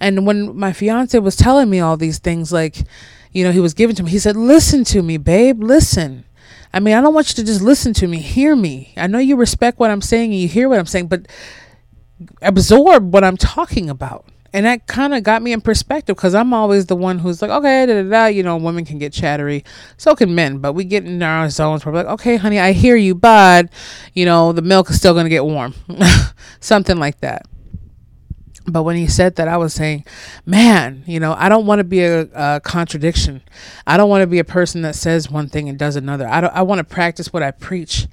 And 0.00 0.26
when 0.26 0.56
my 0.56 0.72
fiance 0.72 1.18
was 1.18 1.36
telling 1.36 1.70
me 1.70 1.80
all 1.80 1.96
these 1.96 2.18
things, 2.18 2.52
like, 2.52 2.84
you 3.32 3.42
know, 3.42 3.52
he 3.52 3.60
was 3.60 3.74
giving 3.74 3.96
to 3.96 4.02
me, 4.02 4.10
he 4.10 4.18
said, 4.18 4.36
Listen 4.36 4.84
to 4.84 5.02
me, 5.02 5.16
babe, 5.16 5.62
listen 5.62 6.25
I 6.76 6.78
mean, 6.78 6.94
I 6.94 7.00
don't 7.00 7.14
want 7.14 7.30
you 7.30 7.34
to 7.36 7.44
just 7.44 7.62
listen 7.62 7.94
to 7.94 8.06
me, 8.06 8.18
hear 8.18 8.54
me. 8.54 8.92
I 8.98 9.06
know 9.06 9.18
you 9.18 9.36
respect 9.36 9.78
what 9.78 9.90
I'm 9.90 10.02
saying 10.02 10.32
and 10.32 10.38
you 10.38 10.46
hear 10.46 10.68
what 10.68 10.78
I'm 10.78 10.84
saying, 10.84 11.06
but 11.06 11.26
absorb 12.42 13.14
what 13.14 13.24
I'm 13.24 13.38
talking 13.38 13.88
about. 13.88 14.26
And 14.52 14.66
that 14.66 14.86
kind 14.86 15.14
of 15.14 15.22
got 15.22 15.40
me 15.40 15.52
in 15.52 15.62
perspective 15.62 16.16
because 16.16 16.34
I'm 16.34 16.52
always 16.52 16.84
the 16.84 16.94
one 16.94 17.18
who's 17.18 17.40
like, 17.40 17.50
okay, 17.50 17.86
da, 17.86 18.02
da, 18.02 18.10
da, 18.10 18.26
you 18.26 18.42
know, 18.42 18.58
women 18.58 18.84
can 18.84 18.98
get 18.98 19.14
chattery. 19.14 19.64
So 19.96 20.14
can 20.14 20.34
men, 20.34 20.58
but 20.58 20.74
we 20.74 20.84
get 20.84 21.06
in 21.06 21.22
our 21.22 21.48
zones 21.48 21.86
where 21.86 21.94
we're 21.94 22.02
like, 22.02 22.12
okay, 22.20 22.36
honey, 22.36 22.60
I 22.60 22.72
hear 22.72 22.96
you, 22.96 23.14
but, 23.14 23.70
you 24.12 24.26
know, 24.26 24.52
the 24.52 24.60
milk 24.60 24.90
is 24.90 24.98
still 24.98 25.14
going 25.14 25.24
to 25.24 25.30
get 25.30 25.46
warm. 25.46 25.72
Something 26.60 26.98
like 26.98 27.20
that. 27.22 27.46
But 28.68 28.82
when 28.82 28.96
he 28.96 29.06
said 29.06 29.36
that, 29.36 29.46
I 29.46 29.56
was 29.56 29.74
saying, 29.74 30.04
man, 30.44 31.04
you 31.06 31.20
know, 31.20 31.34
I 31.38 31.48
don't 31.48 31.66
want 31.66 31.78
to 31.78 31.84
be 31.84 32.02
a, 32.02 32.22
a 32.34 32.60
contradiction. 32.60 33.42
I 33.86 33.96
don't 33.96 34.08
want 34.08 34.22
to 34.22 34.26
be 34.26 34.40
a 34.40 34.44
person 34.44 34.82
that 34.82 34.96
says 34.96 35.30
one 35.30 35.48
thing 35.48 35.68
and 35.68 35.78
does 35.78 35.94
another. 35.94 36.26
I, 36.26 36.40
I 36.40 36.62
want 36.62 36.78
to 36.80 36.84
practice 36.84 37.32
what 37.32 37.42
I 37.42 37.52
preach 37.52 38.08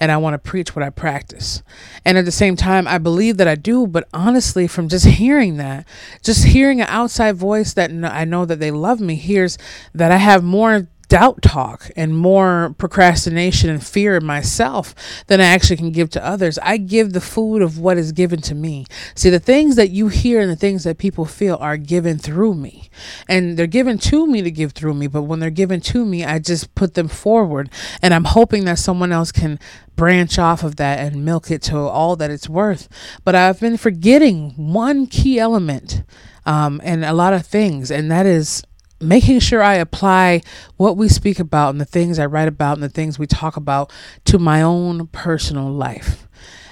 and 0.00 0.10
I 0.10 0.16
want 0.16 0.34
to 0.34 0.38
preach 0.38 0.74
what 0.74 0.82
I 0.82 0.90
practice. 0.90 1.62
And 2.04 2.16
at 2.16 2.24
the 2.24 2.32
same 2.32 2.56
time, 2.56 2.88
I 2.88 2.98
believe 2.98 3.36
that 3.36 3.48
I 3.48 3.54
do. 3.54 3.86
But 3.86 4.08
honestly, 4.14 4.66
from 4.66 4.88
just 4.88 5.04
hearing 5.06 5.56
that, 5.58 5.86
just 6.22 6.46
hearing 6.46 6.80
an 6.80 6.86
outside 6.88 7.36
voice 7.36 7.74
that 7.74 7.90
I 7.90 8.24
know 8.24 8.44
that 8.44 8.60
they 8.60 8.70
love 8.70 9.00
me, 9.00 9.16
hears 9.16 9.58
that 9.94 10.12
I 10.12 10.16
have 10.16 10.42
more 10.42 10.88
doubt 11.08 11.40
talk 11.40 11.90
and 11.96 12.16
more 12.16 12.74
procrastination 12.78 13.70
and 13.70 13.84
fear 13.84 14.16
in 14.16 14.24
myself 14.24 14.94
than 15.26 15.40
I 15.40 15.44
actually 15.44 15.78
can 15.78 15.90
give 15.90 16.10
to 16.10 16.24
others. 16.24 16.58
I 16.62 16.76
give 16.76 17.12
the 17.12 17.20
food 17.20 17.62
of 17.62 17.78
what 17.78 17.96
is 17.96 18.12
given 18.12 18.40
to 18.42 18.54
me. 18.54 18.86
See, 19.14 19.30
the 19.30 19.40
things 19.40 19.76
that 19.76 19.90
you 19.90 20.08
hear 20.08 20.40
and 20.40 20.50
the 20.50 20.56
things 20.56 20.84
that 20.84 20.98
people 20.98 21.24
feel 21.24 21.56
are 21.60 21.76
given 21.76 22.18
through 22.18 22.54
me. 22.54 22.90
And 23.26 23.56
they're 23.56 23.66
given 23.66 23.98
to 23.98 24.26
me 24.26 24.42
to 24.42 24.50
give 24.50 24.72
through 24.72 24.94
me, 24.94 25.06
but 25.06 25.22
when 25.22 25.40
they're 25.40 25.50
given 25.50 25.80
to 25.82 26.04
me, 26.04 26.24
I 26.24 26.38
just 26.38 26.74
put 26.74 26.94
them 26.94 27.08
forward. 27.08 27.70
And 28.02 28.12
I'm 28.12 28.24
hoping 28.24 28.66
that 28.66 28.78
someone 28.78 29.12
else 29.12 29.32
can 29.32 29.58
branch 29.96 30.38
off 30.38 30.62
of 30.62 30.76
that 30.76 30.98
and 31.00 31.24
milk 31.24 31.50
it 31.50 31.62
to 31.62 31.76
all 31.76 32.16
that 32.16 32.30
it's 32.30 32.48
worth. 32.48 32.88
But 33.24 33.34
I've 33.34 33.60
been 33.60 33.76
forgetting 33.76 34.50
one 34.56 35.06
key 35.06 35.38
element 35.38 36.02
um, 36.46 36.80
and 36.84 37.04
a 37.04 37.12
lot 37.12 37.34
of 37.34 37.44
things, 37.44 37.90
and 37.90 38.10
that 38.10 38.24
is 38.24 38.62
making 39.00 39.40
sure 39.40 39.62
I 39.62 39.74
apply 39.74 40.42
what 40.76 40.96
we 40.96 41.08
speak 41.08 41.38
about 41.38 41.70
and 41.70 41.80
the 41.80 41.84
things 41.84 42.18
I 42.18 42.26
write 42.26 42.48
about 42.48 42.74
and 42.74 42.82
the 42.82 42.88
things 42.88 43.18
we 43.18 43.26
talk 43.26 43.56
about 43.56 43.92
to 44.26 44.38
my 44.38 44.62
own 44.62 45.06
personal 45.08 45.70
life. 45.70 46.26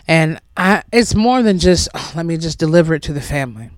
And 0.08 0.40
I, 0.56 0.82
it's 0.92 1.14
more 1.14 1.42
than 1.42 1.58
just, 1.58 1.88
oh, 1.94 2.12
let 2.14 2.26
me 2.26 2.36
just 2.36 2.58
deliver 2.58 2.94
it 2.94 3.02
to 3.04 3.12
the 3.12 3.20
family. 3.20 3.70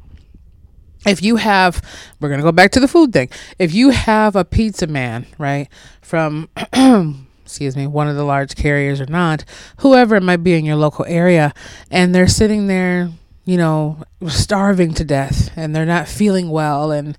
If 1.06 1.22
you 1.22 1.36
have, 1.36 1.80
we're 2.20 2.28
going 2.28 2.40
to 2.40 2.44
go 2.44 2.52
back 2.52 2.72
to 2.72 2.80
the 2.80 2.88
food 2.88 3.12
thing. 3.12 3.30
If 3.58 3.72
you 3.72 3.90
have 3.90 4.36
a 4.36 4.44
pizza 4.44 4.86
man, 4.86 5.26
right, 5.38 5.68
from, 6.02 6.48
excuse 7.44 7.76
me, 7.76 7.86
one 7.86 8.08
of 8.08 8.16
the 8.16 8.24
large 8.24 8.56
carriers 8.56 9.00
or 9.00 9.06
not, 9.06 9.44
whoever 9.78 10.16
it 10.16 10.22
might 10.22 10.42
be 10.42 10.54
in 10.54 10.64
your 10.64 10.76
local 10.76 11.04
area, 11.06 11.54
and 11.90 12.14
they're 12.14 12.26
sitting 12.26 12.66
there, 12.66 13.10
you 13.44 13.56
know, 13.56 14.02
starving 14.26 14.92
to 14.94 15.04
death 15.04 15.50
and 15.56 15.74
they're 15.74 15.86
not 15.86 16.08
feeling 16.08 16.50
well 16.50 16.90
and 16.90 17.16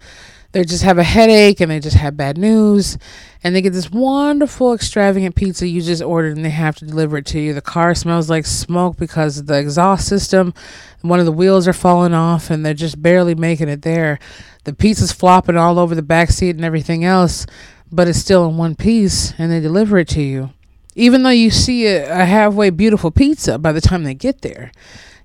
they 0.52 0.64
just 0.64 0.84
have 0.84 0.98
a 0.98 1.04
headache 1.04 1.60
and 1.60 1.70
they 1.70 1.80
just 1.80 1.98
have 1.98 2.18
bad 2.18 2.38
news 2.38 2.98
and 3.44 3.56
they 3.56 3.62
get 3.62 3.74
this 3.74 3.92
wonderful 3.92 4.74
extravagant 4.74 5.36
pizza 5.36 5.68
you 5.68 5.82
just 5.82 6.02
ordered 6.02 6.36
and 6.36 6.44
they 6.44 6.50
have 6.50 6.76
to 6.78 6.86
deliver 6.86 7.18
it 7.18 7.26
to 7.28 7.40
you. 7.40 7.54
The 7.54 7.62
car 7.62 7.94
smells 7.94 8.30
like 8.30 8.46
smoke 8.46 8.98
because 8.98 9.44
the 9.44 9.60
exhaust 9.60 10.08
system. 10.08 10.54
One 11.02 11.20
of 11.20 11.26
the 11.26 11.32
wheels 11.32 11.68
are 11.68 11.74
falling 11.74 12.14
off 12.14 12.50
and 12.50 12.66
they're 12.66 12.74
just 12.74 13.02
barely 13.02 13.36
making 13.36 13.70
it 13.70 13.84
there. 13.84 14.18
The 14.64 14.74
pizza's 14.74 15.12
flopping 15.12 15.56
all 15.56 15.78
over 15.78 15.94
the 15.94 16.02
back 16.02 16.32
seat 16.32 16.56
and 16.56 16.66
everything 16.66 17.06
else 17.06 17.46
but 17.92 18.08
it's 18.08 18.20
still 18.20 18.48
in 18.48 18.58
one 18.58 18.76
piece 18.76 19.34
and 19.38 19.52
they 19.52 19.60
deliver 19.60 20.00
it 20.00 20.08
to 20.10 20.22
you. 20.22 20.52
Even 20.96 21.24
though 21.24 21.30
you 21.30 21.52
see 21.52 21.86
a, 21.88 22.22
a 22.22 22.26
halfway 22.26 22.72
beautiful 22.72 23.12
pizza 23.12 23.60
by 23.60 23.72
the 23.72 23.82
time 23.82 24.04
they 24.04 24.16
get 24.16 24.42
there 24.42 24.72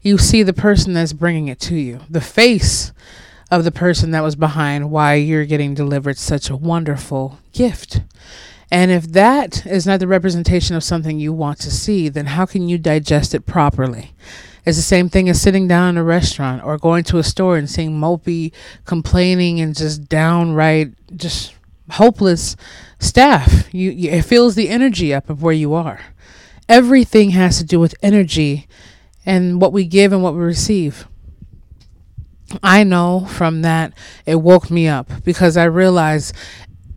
you 0.03 0.19
see 0.19 0.43
the 0.43 0.53
person 0.53 0.93
that's 0.93 1.15
bringing 1.15 1.49
it 1.49 1.59
to 1.59 1.77
you. 1.77 2.01
The 2.11 2.21
face 2.21 2.93
of 3.59 3.65
the 3.65 3.73
person 3.73 4.11
that 4.11 4.23
was 4.23 4.37
behind 4.37 4.91
why 4.91 5.15
you're 5.15 5.45
getting 5.45 5.75
delivered 5.75 6.19
such 6.19 6.51
a 6.51 6.57
wonderful 6.57 7.39
gift. 7.53 8.03
And 8.71 8.91
if 8.91 9.05
that 9.13 9.65
is 9.67 9.87
not 9.87 10.01
the 10.01 10.09
representation 10.09 10.75
of 10.75 10.83
something 10.83 11.19
you 11.19 11.33
want 11.33 11.59
to 11.61 11.71
see, 11.71 12.09
then 12.09 12.27
how 12.27 12.47
can 12.47 12.69
you 12.69 12.79
digest 12.79 13.35
it 13.35 13.47
properly? 13.47 14.13
It's 14.67 14.79
the 14.79 14.83
same 14.83 15.09
thing 15.09 15.29
as 15.29 15.41
sitting 15.41 15.69
down 15.69 15.91
in 15.91 15.97
a 15.99 16.05
restaurant 16.05 16.65
or 16.65 16.79
going 16.79 17.05
to 17.05 17.19
a 17.19 17.23
store 17.23 17.57
and 17.57 17.69
seeing 17.69 17.93
mopey, 17.93 18.53
complaining, 18.85 19.61
and 19.61 19.77
just 19.77 20.09
downright 20.09 20.93
just 21.17 21.55
hopeless 21.91 22.57
staff. 22.99 23.73
You, 23.73 23.91
you, 23.91 24.11
it 24.11 24.23
fills 24.23 24.55
the 24.55 24.71
energy 24.71 25.13
up 25.13 25.29
of 25.29 25.43
where 25.43 25.53
you 25.53 25.75
are. 25.75 26.01
Everything 26.69 27.31
has 27.31 27.59
to 27.59 27.65
do 27.65 27.79
with 27.79 27.95
energy 28.03 28.67
and 29.27 29.61
what 29.61 29.73
we 29.73 29.85
give 29.85 30.13
and 30.13 30.23
what 30.23 30.35
we 30.35 30.41
receive. 30.41 31.07
I 32.63 32.85
know 32.85 33.27
from 33.27 33.63
that 33.63 33.93
it 34.27 34.37
woke 34.37 34.71
me 34.71 34.87
up 34.89 35.11
because 35.25 35.57
I 35.57 35.65
realized 35.65 36.35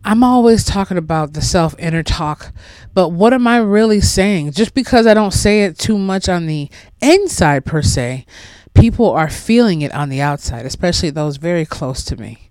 I'm 0.04 0.24
always 0.24 0.63
talking 0.63 0.98
about 0.98 1.34
the 1.34 1.42
self 1.42 1.75
inner 1.80 2.04
talk, 2.04 2.54
but 2.94 3.10
what 3.10 3.34
am 3.34 3.48
I 3.48 3.58
really 3.58 4.00
saying? 4.01 4.51
Just 4.51 4.74
because 4.74 5.06
I 5.06 5.13
don't 5.13 5.34
say 5.34 5.63
it 5.63 5.77
too 5.77 5.98
much 5.98 6.30
on 6.30 6.46
the 6.46 6.70
inside 7.01 7.66
per 7.66 7.82
se, 7.82 8.25
people 8.74 9.10
are 9.12 9.30
feeling 9.30 9.82
it 9.82 9.94
on 9.94 10.10
the 10.10 10.22
outside, 10.22 10.66
especially 10.66 11.10
those 11.10 11.38
very 11.38 11.66
close 11.66 12.04
to 12.06 12.16
me. 12.16 12.48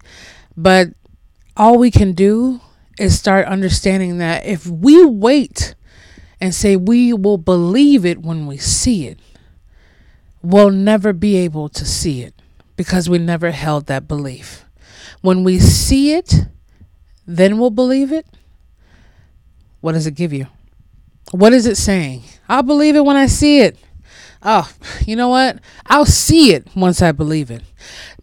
But 0.57 0.89
all 1.57 1.79
we 1.79 1.91
can 1.91 2.13
do 2.13 2.61
is 2.99 3.19
start 3.19 3.47
understanding 3.47 4.19
that 4.19 4.45
if 4.45 4.67
we 4.67 5.05
wait 5.05 5.75
and 6.41 6.55
say 6.55 6.77
we 6.77 7.13
will 7.13 7.39
believe 7.39 8.05
it 8.05 8.21
when 8.21 8.47
we 8.47 8.59
see 8.59 9.07
it, 9.07 9.19
we'll 10.43 10.71
never 10.71 11.13
be 11.13 11.37
able 11.37 11.69
to 11.71 11.85
see 11.85 12.23
it 12.23 12.35
because 12.77 13.09
we 13.09 13.19
never 13.19 13.51
held 13.51 13.87
that 13.87 14.07
belief. 14.07 14.65
When 15.21 15.45
we 15.45 15.59
see 15.59 16.15
it, 16.15 16.47
then 17.27 17.59
we'll 17.59 17.71
believe 17.71 18.13
it. 18.13 18.27
What 19.81 19.93
does 19.93 20.07
it 20.07 20.15
give 20.15 20.33
you? 20.33 20.47
What 21.33 21.53
is 21.53 21.67
it 21.67 21.77
saying? 21.77 22.23
I'll 22.49 22.63
believe 22.63 22.97
it 22.97 23.05
when 23.05 23.17
I 23.17 23.27
see 23.27 23.61
it. 23.61 23.77
Oh, 24.43 24.71
you 25.07 25.17
know 25.17 25.29
what? 25.29 25.59
I'll 25.87 26.07
see 26.07 26.55
it 26.55 26.69
once 26.77 27.03
I 27.03 27.13
believe 27.13 27.51
it. 27.51 27.63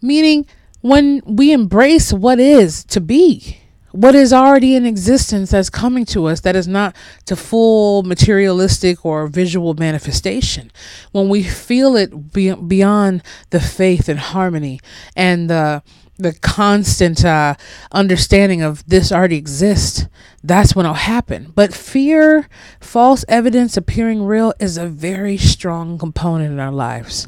Meaning, 0.00 0.46
when 0.80 1.20
we 1.26 1.52
embrace 1.52 2.12
what 2.12 2.38
is 2.38 2.84
to 2.84 3.00
be, 3.00 3.60
what 3.94 4.16
is 4.16 4.32
already 4.32 4.74
in 4.74 4.84
existence 4.84 5.52
that's 5.52 5.70
coming 5.70 6.04
to 6.04 6.26
us 6.26 6.40
that 6.40 6.56
is 6.56 6.66
not 6.66 6.96
to 7.26 7.36
full 7.36 8.02
materialistic 8.02 9.06
or 9.06 9.28
visual 9.28 9.72
manifestation. 9.74 10.72
When 11.12 11.28
we 11.28 11.44
feel 11.44 11.94
it 11.94 12.32
be- 12.32 12.54
beyond 12.54 13.22
the 13.50 13.60
faith 13.60 14.08
and 14.08 14.18
harmony 14.18 14.80
and 15.14 15.48
the 15.48 15.84
the 16.16 16.32
constant 16.32 17.24
uh, 17.24 17.54
understanding 17.90 18.62
of 18.62 18.86
this 18.86 19.10
already 19.10 19.36
exists, 19.36 20.06
that's 20.44 20.76
when 20.76 20.86
it'll 20.86 20.94
happen. 20.94 21.52
But 21.54 21.74
fear, 21.74 22.48
false 22.80 23.24
evidence 23.28 23.76
appearing 23.76 24.24
real, 24.24 24.52
is 24.60 24.76
a 24.76 24.86
very 24.86 25.36
strong 25.36 25.98
component 25.98 26.52
in 26.52 26.60
our 26.60 26.70
lives. 26.70 27.26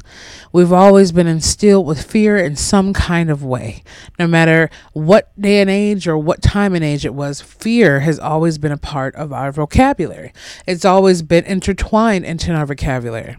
We've 0.53 0.71
always 0.71 1.11
been 1.11 1.27
instilled 1.27 1.85
with 1.85 2.09
fear 2.09 2.37
in 2.37 2.55
some 2.55 2.93
kind 2.93 3.29
of 3.29 3.43
way. 3.43 3.83
No 4.17 4.27
matter 4.27 4.69
what 4.93 5.31
day 5.39 5.59
and 5.59 5.69
age 5.69 6.07
or 6.07 6.17
what 6.17 6.41
time 6.41 6.73
and 6.73 6.83
age 6.83 7.05
it 7.05 7.13
was, 7.13 7.41
fear 7.41 8.01
has 8.01 8.19
always 8.19 8.57
been 8.57 8.71
a 8.71 8.77
part 8.77 9.15
of 9.15 9.33
our 9.33 9.51
vocabulary. 9.51 10.31
It's 10.65 10.85
always 10.85 11.21
been 11.21 11.43
intertwined 11.43 12.23
into 12.23 12.53
our 12.53 12.65
vocabulary. 12.65 13.35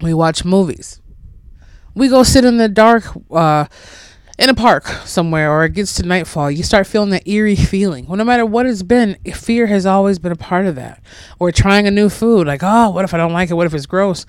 We 0.00 0.12
watch 0.14 0.44
movies. 0.44 1.00
We 1.94 2.08
go 2.08 2.22
sit 2.22 2.44
in 2.44 2.56
the 2.56 2.68
dark. 2.68 3.04
Uh, 3.30 3.66
in 4.40 4.48
a 4.48 4.54
park 4.54 4.86
somewhere 5.04 5.52
or 5.52 5.66
it 5.66 5.74
gets 5.74 5.92
to 5.94 6.02
nightfall, 6.02 6.50
you 6.50 6.62
start 6.62 6.86
feeling 6.86 7.10
that 7.10 7.28
eerie 7.28 7.54
feeling. 7.54 8.06
Well, 8.06 8.16
no 8.16 8.24
matter 8.24 8.46
what 8.46 8.64
it's 8.64 8.82
been, 8.82 9.18
fear 9.34 9.66
has 9.66 9.84
always 9.84 10.18
been 10.18 10.32
a 10.32 10.36
part 10.36 10.64
of 10.64 10.76
that. 10.76 11.02
Or 11.38 11.52
trying 11.52 11.86
a 11.86 11.90
new 11.90 12.08
food, 12.08 12.46
like, 12.46 12.62
oh, 12.62 12.88
what 12.88 13.04
if 13.04 13.12
I 13.12 13.18
don't 13.18 13.34
like 13.34 13.50
it? 13.50 13.54
What 13.54 13.66
if 13.66 13.74
it's 13.74 13.84
gross? 13.84 14.24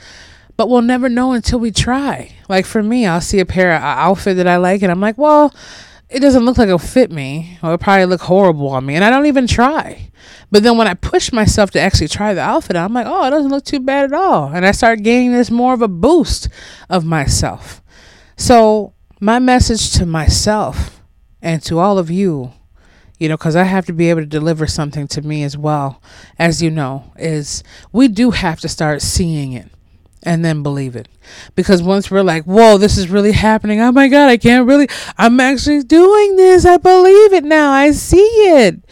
But 0.58 0.68
we'll 0.68 0.82
never 0.82 1.08
know 1.08 1.32
until 1.32 1.60
we 1.60 1.72
try. 1.72 2.36
Like 2.50 2.66
for 2.66 2.84
me, 2.84 3.06
I'll 3.06 3.22
see 3.22 3.40
a 3.40 3.46
pair 3.46 3.74
of 3.74 3.82
uh, 3.82 3.86
outfit 3.86 4.36
that 4.36 4.48
I 4.48 4.58
like, 4.58 4.82
and 4.82 4.92
I'm 4.92 5.00
like, 5.00 5.18
well, 5.18 5.56
it 6.10 6.20
doesn't 6.20 6.44
look 6.44 6.58
like 6.58 6.68
it'll 6.68 6.78
fit 6.78 7.10
me, 7.10 7.58
or 7.64 7.70
it'll 7.70 7.78
probably 7.78 8.06
look 8.06 8.22
horrible 8.22 8.68
on 8.68 8.86
me, 8.86 8.96
and 8.96 9.06
I 9.06 9.10
don't 9.10 9.28
even 9.28 9.48
try. 9.48 10.12
But 10.52 10.64
then 10.64 10.78
when 10.78 10.90
I 10.90 10.94
push 10.94 11.32
myself 11.32 11.72
to 11.72 11.80
actually 11.80 12.10
try 12.10 12.34
the 12.34 12.42
outfit, 12.42 12.76
I'm 12.76 12.94
like, 12.94 13.08
oh, 13.08 13.28
it 13.28 13.30
doesn't 13.30 13.50
look 13.50 13.64
too 13.64 13.80
bad 13.80 14.04
at 14.04 14.14
all, 14.14 14.50
and 14.50 14.66
I 14.66 14.72
start 14.74 15.04
gaining 15.04 15.32
this 15.32 15.50
more 15.50 15.74
of 15.74 15.82
a 15.82 15.88
boost 15.88 16.50
of 16.90 17.06
myself. 17.06 17.82
So 18.36 18.94
my 19.22 19.38
message 19.38 19.92
to 19.92 20.06
myself 20.06 21.00
and 21.44 21.62
to 21.62 21.78
all 21.78 22.00
of 22.00 22.10
you, 22.10 22.52
you 23.20 23.30
know, 23.30 23.38
because 23.38 23.56
I 23.56 23.64
have 23.64 23.86
to 23.86 23.94
be 23.94 24.10
able 24.10 24.22
to 24.22 24.26
deliver 24.28 24.66
something 24.66 25.08
to 25.10 25.22
me 25.22 25.44
as 25.44 25.56
well, 25.56 26.02
as 26.40 26.64
you 26.64 26.72
know, 26.72 27.14
is 27.18 27.64
we 27.92 28.08
do 28.08 28.32
have 28.32 28.60
to 28.62 28.68
start 28.68 29.04
seeing 29.04 29.54
it 29.54 29.70
and 30.24 30.44
then 30.44 30.64
believe 30.64 30.96
it. 30.96 31.08
Because 31.56 31.84
once 31.84 32.10
we're 32.10 32.24
like, 32.24 32.46
whoa, 32.46 32.80
this 32.80 32.98
is 32.98 33.10
really 33.10 33.32
happening. 33.32 33.80
Oh 33.80 33.92
my 33.92 34.08
God, 34.08 34.28
I 34.28 34.38
can't 34.38 34.68
really, 34.68 34.90
I'm 35.20 35.40
actually 35.40 35.84
doing 35.84 36.36
this. 36.36 36.66
I 36.66 36.78
believe 36.78 37.34
it 37.34 37.44
now. 37.44 37.72
I 37.72 37.92
see 37.92 38.18
it. 38.18 38.84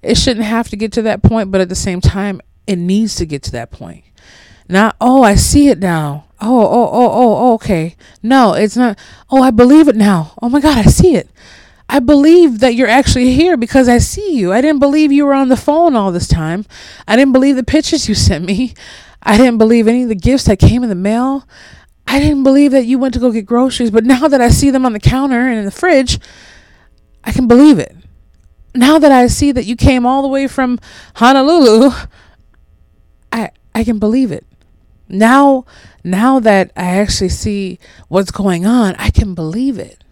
It 0.00 0.16
shouldn't 0.16 0.46
have 0.46 0.70
to 0.70 0.76
get 0.76 0.90
to 0.92 1.02
that 1.02 1.22
point, 1.22 1.50
but 1.50 1.60
at 1.60 1.68
the 1.68 1.74
same 1.74 2.00
time, 2.00 2.40
it 2.66 2.76
needs 2.76 3.14
to 3.16 3.26
get 3.26 3.42
to 3.42 3.52
that 3.52 3.70
point. 3.70 4.04
Not, 4.68 4.96
oh, 5.00 5.22
I 5.22 5.34
see 5.34 5.68
it 5.68 5.78
now. 5.78 6.26
Oh, 6.40 6.60
oh, 6.60 6.90
oh, 6.92 7.12
oh, 7.14 7.54
okay. 7.54 7.96
No, 8.22 8.52
it's 8.54 8.76
not. 8.76 8.98
Oh, 9.30 9.42
I 9.42 9.50
believe 9.50 9.88
it 9.88 9.96
now. 9.96 10.34
Oh 10.42 10.48
my 10.48 10.60
God, 10.60 10.76
I 10.78 10.82
see 10.82 11.14
it. 11.14 11.30
I 11.88 12.00
believe 12.00 12.58
that 12.60 12.74
you're 12.74 12.88
actually 12.88 13.32
here 13.32 13.56
because 13.56 13.88
I 13.88 13.98
see 13.98 14.36
you. 14.36 14.52
I 14.52 14.60
didn't 14.60 14.80
believe 14.80 15.12
you 15.12 15.24
were 15.24 15.34
on 15.34 15.48
the 15.48 15.56
phone 15.56 15.94
all 15.94 16.10
this 16.10 16.26
time. 16.26 16.66
I 17.06 17.16
didn't 17.16 17.32
believe 17.32 17.56
the 17.56 17.62
pictures 17.62 18.08
you 18.08 18.14
sent 18.14 18.44
me. 18.44 18.74
I 19.22 19.36
didn't 19.36 19.58
believe 19.58 19.86
any 19.86 20.02
of 20.02 20.08
the 20.08 20.14
gifts 20.14 20.44
that 20.44 20.58
came 20.58 20.82
in 20.82 20.88
the 20.88 20.94
mail. 20.94 21.46
I 22.06 22.18
didn't 22.18 22.42
believe 22.42 22.72
that 22.72 22.86
you 22.86 22.98
went 22.98 23.14
to 23.14 23.20
go 23.20 23.32
get 23.32 23.46
groceries, 23.46 23.90
but 23.90 24.04
now 24.04 24.28
that 24.28 24.40
I 24.40 24.48
see 24.48 24.70
them 24.70 24.86
on 24.86 24.92
the 24.92 25.00
counter 25.00 25.48
and 25.48 25.58
in 25.58 25.64
the 25.64 25.70
fridge, 25.70 26.18
I 27.24 27.32
can 27.32 27.48
believe 27.48 27.78
it. 27.78 27.96
Now 28.74 28.98
that 28.98 29.10
I 29.10 29.26
see 29.26 29.52
that 29.52 29.64
you 29.64 29.74
came 29.74 30.06
all 30.06 30.22
the 30.22 30.28
way 30.28 30.46
from 30.46 30.78
Honolulu, 31.16 31.90
I 33.32 33.50
I 33.74 33.84
can 33.84 33.98
believe 33.98 34.30
it 34.30 34.45
now 35.08 35.64
now 36.04 36.38
that 36.40 36.70
I 36.76 36.98
actually 36.98 37.30
see 37.30 37.78
what's 38.08 38.30
going 38.30 38.66
on, 38.66 38.94
I 38.96 39.10
can 39.10 39.34
believe 39.34 39.78
it. 39.78 40.02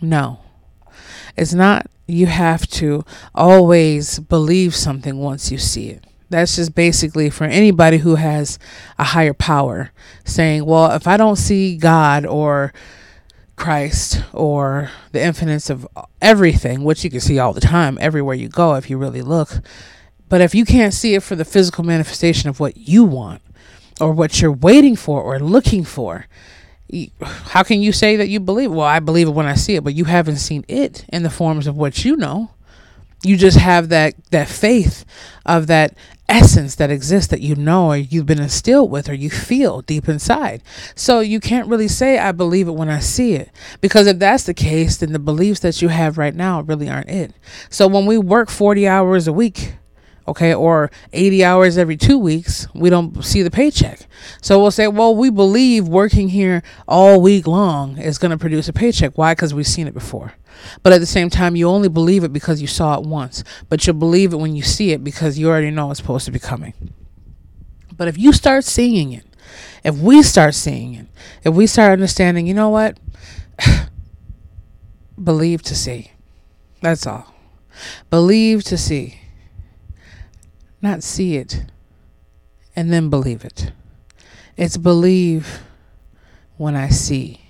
No. 0.00 0.40
It's 1.36 1.54
not 1.54 1.86
you 2.06 2.26
have 2.26 2.66
to 2.68 3.04
always 3.34 4.18
believe 4.18 4.74
something 4.74 5.18
once 5.18 5.50
you 5.50 5.58
see 5.58 5.88
it. 5.88 6.06
That's 6.30 6.56
just 6.56 6.74
basically 6.74 7.30
for 7.30 7.44
anybody 7.44 7.98
who 7.98 8.16
has 8.16 8.58
a 8.98 9.04
higher 9.04 9.34
power 9.34 9.92
saying, 10.24 10.64
well, 10.64 10.90
if 10.92 11.06
I 11.06 11.16
don't 11.16 11.36
see 11.36 11.76
God 11.76 12.26
or 12.26 12.72
Christ 13.56 14.22
or 14.32 14.90
the 15.12 15.22
infinite 15.22 15.70
of 15.70 15.86
everything, 16.20 16.82
which 16.82 17.04
you 17.04 17.10
can 17.10 17.20
see 17.20 17.38
all 17.38 17.52
the 17.52 17.60
time 17.60 17.98
everywhere 18.00 18.34
you 18.34 18.48
go 18.48 18.74
if 18.74 18.90
you 18.90 18.98
really 18.98 19.22
look, 19.22 19.60
but 20.28 20.40
if 20.40 20.54
you 20.54 20.64
can't 20.64 20.94
see 20.94 21.14
it 21.14 21.22
for 21.22 21.36
the 21.36 21.44
physical 21.44 21.84
manifestation 21.84 22.48
of 22.48 22.60
what 22.60 22.76
you 22.76 23.04
want 23.04 23.42
or 24.00 24.12
what 24.12 24.40
you're 24.40 24.52
waiting 24.52 24.96
for 24.96 25.22
or 25.22 25.38
looking 25.38 25.84
for, 25.84 26.26
how 27.20 27.62
can 27.62 27.80
you 27.80 27.92
say 27.92 28.16
that 28.16 28.28
you 28.28 28.40
believe? 28.40 28.70
Well, 28.70 28.86
I 28.86 29.00
believe 29.00 29.28
it 29.28 29.32
when 29.32 29.46
I 29.46 29.54
see 29.54 29.74
it, 29.74 29.84
but 29.84 29.94
you 29.94 30.04
haven't 30.04 30.36
seen 30.36 30.64
it 30.68 31.04
in 31.08 31.22
the 31.22 31.30
forms 31.30 31.66
of 31.66 31.76
what 31.76 32.04
you 32.04 32.16
know. 32.16 32.50
You 33.22 33.38
just 33.38 33.56
have 33.56 33.88
that 33.88 34.14
that 34.30 34.48
faith 34.48 35.06
of 35.46 35.66
that 35.68 35.96
essence 36.28 36.74
that 36.76 36.90
exists 36.90 37.30
that 37.30 37.40
you 37.40 37.54
know 37.54 37.88
or 37.88 37.96
you've 37.96 38.26
been 38.26 38.40
instilled 38.40 38.90
with 38.90 39.08
or 39.08 39.14
you 39.14 39.30
feel 39.30 39.80
deep 39.82 40.08
inside. 40.08 40.62
So 40.94 41.20
you 41.20 41.40
can't 41.40 41.68
really 41.68 41.88
say 41.88 42.18
I 42.18 42.32
believe 42.32 42.68
it 42.68 42.72
when 42.72 42.90
I 42.90 42.98
see 42.98 43.34
it 43.34 43.50
because 43.80 44.06
if 44.06 44.18
that's 44.18 44.44
the 44.44 44.54
case 44.54 44.98
then 44.98 45.12
the 45.12 45.18
beliefs 45.18 45.60
that 45.60 45.80
you 45.80 45.88
have 45.88 46.18
right 46.18 46.34
now 46.34 46.60
really 46.62 46.88
aren't 46.88 47.08
it. 47.08 47.32
So 47.70 47.86
when 47.86 48.04
we 48.04 48.18
work 48.18 48.50
40 48.50 48.86
hours 48.86 49.26
a 49.26 49.32
week 49.32 49.74
okay, 50.26 50.54
or 50.54 50.90
80 51.12 51.44
hours 51.44 51.78
every 51.78 51.96
two 51.96 52.18
weeks, 52.18 52.66
we 52.74 52.90
don't 52.90 53.24
see 53.24 53.42
the 53.42 53.50
paycheck. 53.50 54.06
So 54.40 54.60
we'll 54.60 54.70
say, 54.70 54.88
well, 54.88 55.14
we 55.14 55.30
believe 55.30 55.86
working 55.86 56.28
here 56.28 56.62
all 56.88 57.20
week 57.20 57.46
long 57.46 57.98
is 57.98 58.18
going 58.18 58.30
to 58.30 58.38
produce 58.38 58.68
a 58.68 58.72
paycheck. 58.72 59.18
Why? 59.18 59.32
Because 59.32 59.52
we've 59.52 59.66
seen 59.66 59.86
it 59.86 59.94
before. 59.94 60.34
But 60.82 60.92
at 60.92 61.00
the 61.00 61.06
same 61.06 61.30
time, 61.30 61.56
you 61.56 61.68
only 61.68 61.88
believe 61.88 62.24
it 62.24 62.32
because 62.32 62.62
you 62.62 62.66
saw 62.66 62.98
it 62.98 63.04
once, 63.04 63.44
but 63.68 63.86
you'll 63.86 63.96
believe 63.96 64.32
it 64.32 64.36
when 64.36 64.56
you 64.56 64.62
see 64.62 64.92
it 64.92 65.04
because 65.04 65.38
you 65.38 65.48
already 65.48 65.70
know 65.70 65.90
it's 65.90 66.00
supposed 66.00 66.24
to 66.26 66.32
be 66.32 66.38
coming. 66.38 66.74
But 67.96 68.08
if 68.08 68.16
you 68.16 68.32
start 68.32 68.64
seeing 68.64 69.12
it, 69.12 69.24
if 69.82 69.98
we 69.98 70.22
start 70.22 70.54
seeing 70.54 70.94
it, 70.94 71.06
if 71.44 71.54
we 71.54 71.66
start 71.66 71.92
understanding, 71.92 72.46
you 72.46 72.54
know 72.54 72.70
what? 72.70 72.98
believe 75.22 75.62
to 75.62 75.74
see. 75.74 76.12
That's 76.80 77.06
all. 77.06 77.34
Believe 78.10 78.64
to 78.64 78.78
see 78.78 79.20
not 80.84 81.02
see 81.02 81.36
it 81.36 81.64
and 82.76 82.92
then 82.92 83.10
believe 83.10 83.44
it. 83.44 83.72
It's 84.56 84.76
believe 84.76 85.62
when 86.56 86.76
I 86.76 86.90
see. 86.90 87.40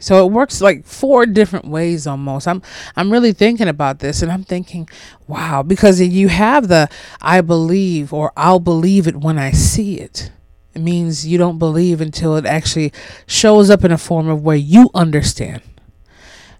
So 0.00 0.24
it 0.24 0.30
works 0.30 0.60
like 0.60 0.86
four 0.86 1.26
different 1.26 1.66
ways 1.66 2.06
almost. 2.06 2.46
I'm 2.46 2.62
I'm 2.94 3.10
really 3.10 3.32
thinking 3.32 3.68
about 3.68 3.98
this 3.98 4.22
and 4.22 4.30
I'm 4.30 4.44
thinking, 4.44 4.88
wow, 5.26 5.62
because 5.62 6.00
you 6.00 6.28
have 6.28 6.68
the 6.68 6.88
I 7.20 7.40
believe 7.40 8.12
or 8.12 8.32
I'll 8.36 8.60
believe 8.60 9.06
it 9.06 9.16
when 9.16 9.38
I 9.38 9.50
see 9.50 9.98
it. 9.98 10.30
It 10.74 10.80
means 10.80 11.26
you 11.26 11.36
don't 11.36 11.58
believe 11.58 12.00
until 12.00 12.36
it 12.36 12.46
actually 12.46 12.92
shows 13.26 13.70
up 13.70 13.84
in 13.84 13.90
a 13.90 13.98
form 13.98 14.28
of 14.28 14.44
where 14.44 14.56
you 14.56 14.88
understand. 14.94 15.62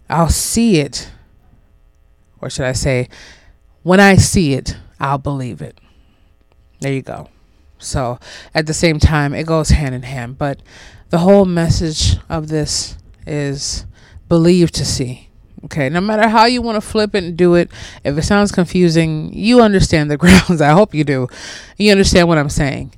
I'll 0.09 0.29
see 0.29 0.79
it. 0.81 1.09
Or 2.41 2.49
should 2.49 2.65
I 2.65 2.73
say, 2.73 3.07
when 3.83 3.99
I 3.99 4.15
see 4.15 4.53
it, 4.53 4.75
I'll 4.99 5.17
believe 5.17 5.61
it. 5.61 5.77
There 6.79 6.93
you 6.93 7.01
go. 7.01 7.29
So 7.77 8.19
at 8.53 8.67
the 8.67 8.73
same 8.73 8.99
time, 8.99 9.33
it 9.33 9.45
goes 9.45 9.69
hand 9.69 9.95
in 9.95 10.03
hand. 10.03 10.37
But 10.37 10.61
the 11.09 11.19
whole 11.19 11.45
message 11.45 12.17
of 12.29 12.49
this 12.49 12.97
is 13.25 13.85
believe 14.27 14.71
to 14.71 14.85
see. 14.85 15.29
Okay, 15.65 15.89
no 15.89 15.99
matter 15.99 16.29
how 16.29 16.45
you 16.45 16.61
want 16.61 16.77
to 16.77 16.81
flip 16.81 17.13
it 17.15 17.23
and 17.23 17.37
do 17.37 17.55
it, 17.55 17.69
if 18.05 18.17
it 18.17 18.21
sounds 18.21 18.51
confusing, 18.51 19.33
you 19.33 19.61
understand 19.61 20.09
the 20.09 20.17
grounds. 20.17 20.61
I 20.61 20.71
hope 20.71 20.93
you 20.93 21.03
do. 21.03 21.27
You 21.77 21.91
understand 21.91 22.27
what 22.27 22.37
I'm 22.37 22.49
saying. 22.49 22.93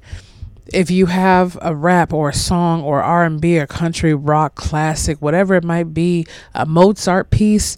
If 0.72 0.92
you 0.92 1.08
have 1.08 1.58
a 1.62 1.76
rap 1.76 2.14
or 2.14 2.30
a 2.30 2.34
song 2.34 2.84
or 2.84 3.02
R&B 3.02 3.60
or 3.60 3.68
country 3.68 4.14
rock 4.14 4.56
classic, 4.56 5.22
whatever 5.22 5.56
it 5.56 5.64
might 5.64 5.94
be, 5.94 6.26
a 6.54 6.66
Mozart 6.66 7.30
piece, 7.30 7.78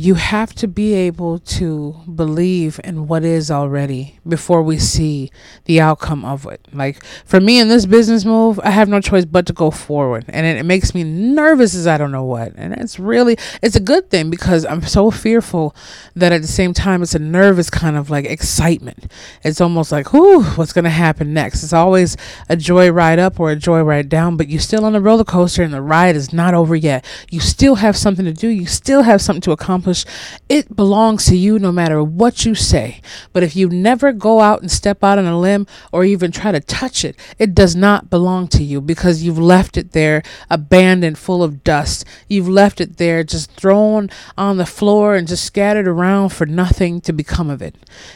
you 0.00 0.14
have 0.14 0.54
to 0.54 0.66
be 0.66 0.94
able 0.94 1.38
to 1.38 1.94
believe 2.14 2.80
in 2.82 3.06
what 3.06 3.22
is 3.22 3.50
already 3.50 4.18
before 4.26 4.62
we 4.62 4.78
see 4.78 5.30
the 5.66 5.78
outcome 5.78 6.24
of 6.24 6.46
it. 6.46 6.66
Like 6.72 7.04
for 7.26 7.38
me 7.38 7.60
in 7.60 7.68
this 7.68 7.84
business 7.84 8.24
move, 8.24 8.58
I 8.60 8.70
have 8.70 8.88
no 8.88 9.02
choice 9.02 9.26
but 9.26 9.44
to 9.48 9.52
go 9.52 9.70
forward. 9.70 10.24
And 10.28 10.46
it, 10.46 10.56
it, 10.56 10.62
makes 10.62 10.94
me 10.94 11.04
nervous 11.04 11.74
as 11.74 11.86
I 11.86 11.98
don't 11.98 12.12
know 12.12 12.24
what. 12.24 12.54
And 12.56 12.72
it's 12.72 12.98
really 12.98 13.36
it's 13.60 13.76
a 13.76 13.80
good 13.80 14.08
thing 14.08 14.30
because 14.30 14.64
I'm 14.64 14.80
so 14.82 15.10
fearful 15.10 15.76
that 16.14 16.32
at 16.32 16.40
the 16.40 16.48
same 16.48 16.72
time 16.72 17.02
it's 17.02 17.14
a 17.14 17.18
nervous 17.18 17.68
kind 17.68 17.98
of 17.98 18.08
like 18.08 18.24
excitement. 18.24 19.12
It's 19.42 19.60
almost 19.60 19.92
like, 19.92 20.14
whoo, 20.14 20.42
what's 20.42 20.72
gonna 20.72 20.88
happen 20.88 21.34
next? 21.34 21.62
It's 21.62 21.74
always 21.74 22.16
a 22.48 22.56
joy 22.56 22.90
ride 22.90 23.18
up 23.18 23.38
or 23.38 23.50
a 23.50 23.56
joy 23.56 23.82
ride 23.82 24.08
down, 24.08 24.38
but 24.38 24.48
you're 24.48 24.60
still 24.60 24.86
on 24.86 24.96
a 24.96 25.00
roller 25.00 25.24
coaster 25.24 25.62
and 25.62 25.74
the 25.74 25.82
ride 25.82 26.16
is 26.16 26.32
not 26.32 26.54
over 26.54 26.74
yet. 26.74 27.04
You 27.30 27.40
still 27.40 27.74
have 27.74 27.98
something 27.98 28.24
to 28.24 28.32
do, 28.32 28.48
you 28.48 28.64
still 28.64 29.02
have 29.02 29.20
something 29.20 29.42
to 29.42 29.52
accomplish 29.52 29.89
accomplish, 29.90 30.40
it 30.48 30.74
belongs 30.74 31.26
to 31.26 31.36
you 31.36 31.58
no 31.58 31.72
matter 31.72 32.02
what 32.02 32.44
you 32.44 32.54
say. 32.54 33.00
But 33.32 33.42
if 33.42 33.56
you 33.56 33.68
never 33.68 34.12
go 34.12 34.40
out 34.40 34.60
and 34.60 34.70
step 34.70 35.02
out 35.02 35.18
on 35.18 35.26
a 35.26 35.38
limb 35.38 35.66
or 35.92 36.04
even 36.04 36.32
try 36.32 36.52
to 36.52 36.60
touch 36.60 37.04
it, 37.04 37.16
it 37.38 37.54
does 37.54 37.76
not 37.76 38.10
belong 38.10 38.48
to 38.48 38.62
you 38.62 38.80
because 38.80 39.22
you've 39.22 39.38
left 39.38 39.76
it 39.76 39.92
there 39.92 40.22
abandoned, 40.48 41.18
full 41.18 41.42
of 41.42 41.64
dust. 41.64 42.04
You've 42.28 42.48
left 42.48 42.80
it 42.80 42.96
there 42.96 43.24
just 43.24 43.50
thrown 43.52 44.10
on 44.36 44.56
the 44.56 44.66
floor 44.66 45.14
and 45.14 45.28
just 45.28 45.44
scattered 45.44 45.88
around 45.88 46.30
for 46.30 46.46
nothing 46.46 47.00
to 47.02 47.12
become 47.12 47.50
of 47.50 47.62
it. 47.62 47.74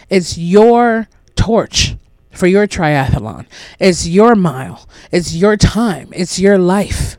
It's 0.08 0.38
your 0.38 1.08
torch 1.36 1.96
for 2.30 2.46
your 2.46 2.66
triathlon. 2.66 3.46
It's 3.78 4.06
your 4.06 4.34
mile. 4.34 4.88
It's 5.12 5.34
your 5.34 5.56
time. 5.56 6.08
It's 6.12 6.38
your 6.38 6.58
life. 6.58 7.16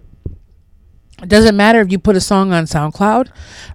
It 1.24 1.30
doesn't 1.30 1.56
matter 1.56 1.80
if 1.80 1.92
you 1.92 1.98
put 1.98 2.18
a 2.18 2.22
song 2.22 2.52
on 2.52 2.66
SoundCloud 2.66 3.30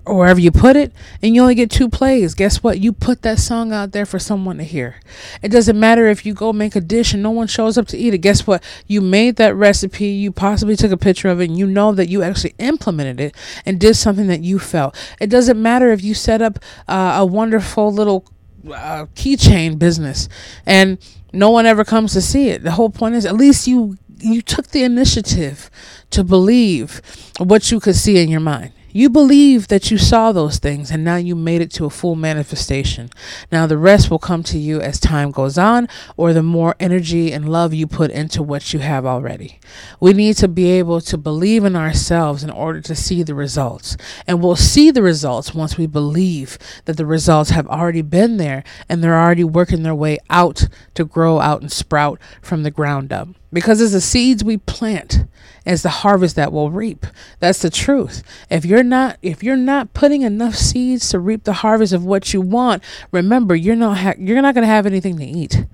or 0.04 0.14
wherever 0.14 0.38
you 0.38 0.50
put 0.50 0.76
it 0.76 0.92
and 1.22 1.34
you 1.34 1.40
only 1.40 1.54
get 1.54 1.70
two 1.70 1.88
plays. 1.88 2.34
Guess 2.34 2.62
what? 2.62 2.80
You 2.80 2.92
put 2.92 3.22
that 3.22 3.38
song 3.38 3.72
out 3.72 3.92
there 3.92 4.04
for 4.04 4.18
someone 4.18 4.58
to 4.58 4.64
hear. 4.64 4.96
It 5.40 5.48
doesn't 5.48 5.80
matter 5.80 6.06
if 6.06 6.26
you 6.26 6.34
go 6.34 6.52
make 6.52 6.76
a 6.76 6.82
dish 6.82 7.14
and 7.14 7.22
no 7.22 7.30
one 7.30 7.46
shows 7.46 7.78
up 7.78 7.86
to 7.88 7.96
eat 7.96 8.12
it. 8.12 8.18
Guess 8.18 8.46
what? 8.46 8.62
You 8.86 9.00
made 9.00 9.36
that 9.36 9.54
recipe, 9.54 10.08
you 10.08 10.32
possibly 10.32 10.76
took 10.76 10.92
a 10.92 10.98
picture 10.98 11.28
of 11.28 11.40
it, 11.40 11.48
and 11.48 11.58
you 11.58 11.66
know 11.66 11.92
that 11.92 12.10
you 12.10 12.22
actually 12.22 12.54
implemented 12.58 13.20
it 13.20 13.34
and 13.64 13.80
did 13.80 13.96
something 13.96 14.26
that 14.26 14.42
you 14.42 14.58
felt. 14.58 14.94
It 15.18 15.30
doesn't 15.30 15.60
matter 15.60 15.90
if 15.92 16.04
you 16.04 16.12
set 16.12 16.42
up 16.42 16.58
uh, 16.88 17.16
a 17.20 17.24
wonderful 17.24 17.90
little 17.90 18.26
uh, 18.66 19.06
keychain 19.14 19.78
business 19.78 20.28
and 20.66 20.98
no 21.32 21.48
one 21.48 21.64
ever 21.64 21.84
comes 21.84 22.12
to 22.12 22.20
see 22.20 22.48
it. 22.48 22.62
The 22.62 22.72
whole 22.72 22.90
point 22.90 23.14
is 23.14 23.24
at 23.24 23.34
least 23.34 23.66
you 23.66 23.96
you 24.22 24.42
took 24.42 24.68
the 24.68 24.84
initiative 24.84 25.70
to 26.10 26.24
believe 26.24 27.00
what 27.38 27.70
you 27.70 27.80
could 27.80 27.96
see 27.96 28.18
in 28.18 28.28
your 28.28 28.40
mind. 28.40 28.72
You 28.92 29.08
believe 29.08 29.68
that 29.68 29.92
you 29.92 29.98
saw 29.98 30.32
those 30.32 30.58
things 30.58 30.90
and 30.90 31.04
now 31.04 31.14
you 31.14 31.36
made 31.36 31.60
it 31.60 31.70
to 31.74 31.84
a 31.84 31.90
full 31.90 32.16
manifestation. 32.16 33.10
Now 33.52 33.68
the 33.68 33.78
rest 33.78 34.10
will 34.10 34.18
come 34.18 34.42
to 34.44 34.58
you 34.58 34.80
as 34.80 34.98
time 34.98 35.30
goes 35.30 35.56
on 35.56 35.88
or 36.16 36.32
the 36.32 36.42
more 36.42 36.74
energy 36.80 37.32
and 37.32 37.48
love 37.48 37.72
you 37.72 37.86
put 37.86 38.10
into 38.10 38.42
what 38.42 38.72
you 38.72 38.80
have 38.80 39.06
already. 39.06 39.60
We 40.00 40.12
need 40.12 40.38
to 40.38 40.48
be 40.48 40.70
able 40.72 41.00
to 41.02 41.16
believe 41.16 41.64
in 41.64 41.76
ourselves 41.76 42.42
in 42.42 42.50
order 42.50 42.80
to 42.80 42.96
see 42.96 43.22
the 43.22 43.34
results. 43.34 43.96
And 44.26 44.42
we'll 44.42 44.56
see 44.56 44.90
the 44.90 45.02
results 45.02 45.54
once 45.54 45.78
we 45.78 45.86
believe 45.86 46.58
that 46.86 46.96
the 46.96 47.06
results 47.06 47.50
have 47.50 47.68
already 47.68 48.02
been 48.02 48.38
there 48.38 48.64
and 48.88 49.04
they're 49.04 49.20
already 49.20 49.44
working 49.44 49.84
their 49.84 49.94
way 49.94 50.18
out 50.28 50.66
to 50.94 51.04
grow 51.04 51.38
out 51.38 51.60
and 51.60 51.70
sprout 51.70 52.20
from 52.42 52.64
the 52.64 52.72
ground 52.72 53.12
up 53.12 53.28
because 53.52 53.80
it's 53.80 53.92
the 53.92 54.00
seeds 54.00 54.44
we 54.44 54.56
plant 54.56 55.24
as 55.66 55.82
the 55.82 55.88
harvest 55.88 56.36
that 56.36 56.52
we'll 56.52 56.70
reap. 56.70 57.06
That's 57.38 57.60
the 57.60 57.70
truth. 57.70 58.22
If 58.48 58.64
you're 58.64 58.82
not 58.82 59.18
if 59.22 59.42
you're 59.42 59.56
not 59.56 59.92
putting 59.94 60.22
enough 60.22 60.54
seeds 60.54 61.08
to 61.10 61.18
reap 61.18 61.44
the 61.44 61.52
harvest 61.54 61.92
of 61.92 62.04
what 62.04 62.32
you 62.32 62.40
want 62.40 62.82
remember 63.10 63.54
you're 63.54 63.76
not 63.76 63.98
ha- 63.98 64.14
you're 64.18 64.40
not 64.40 64.54
going 64.54 64.62
to 64.62 64.68
have 64.72 64.86
anything 64.86 65.18
to 65.18 65.24
eat. 65.24 65.66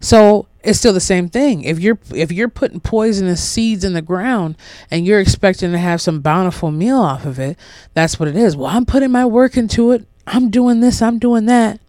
So 0.00 0.46
it's 0.62 0.78
still 0.78 0.92
the 0.92 1.00
same 1.00 1.28
thing. 1.28 1.62
If 1.64 1.78
you're 1.80 1.98
if 2.14 2.32
you're 2.32 2.48
putting 2.48 2.80
poisonous 2.80 3.42
seeds 3.42 3.84
in 3.84 3.92
the 3.92 4.02
ground 4.02 4.56
and 4.90 5.06
you're 5.06 5.20
expecting 5.20 5.72
to 5.72 5.78
have 5.78 6.00
some 6.00 6.20
bountiful 6.20 6.70
meal 6.70 6.98
off 6.98 7.26
of 7.26 7.38
it 7.38 7.58
that's 7.94 8.18
what 8.18 8.28
it 8.28 8.36
is. 8.36 8.56
Well 8.56 8.68
i'm 8.68 8.86
putting 8.86 9.10
my 9.10 9.26
work 9.26 9.56
into 9.56 9.92
it. 9.92 10.06
I'm 10.26 10.50
doing 10.50 10.80
this 10.80 11.02
i'm 11.02 11.18
doing 11.18 11.46
that. 11.46 11.80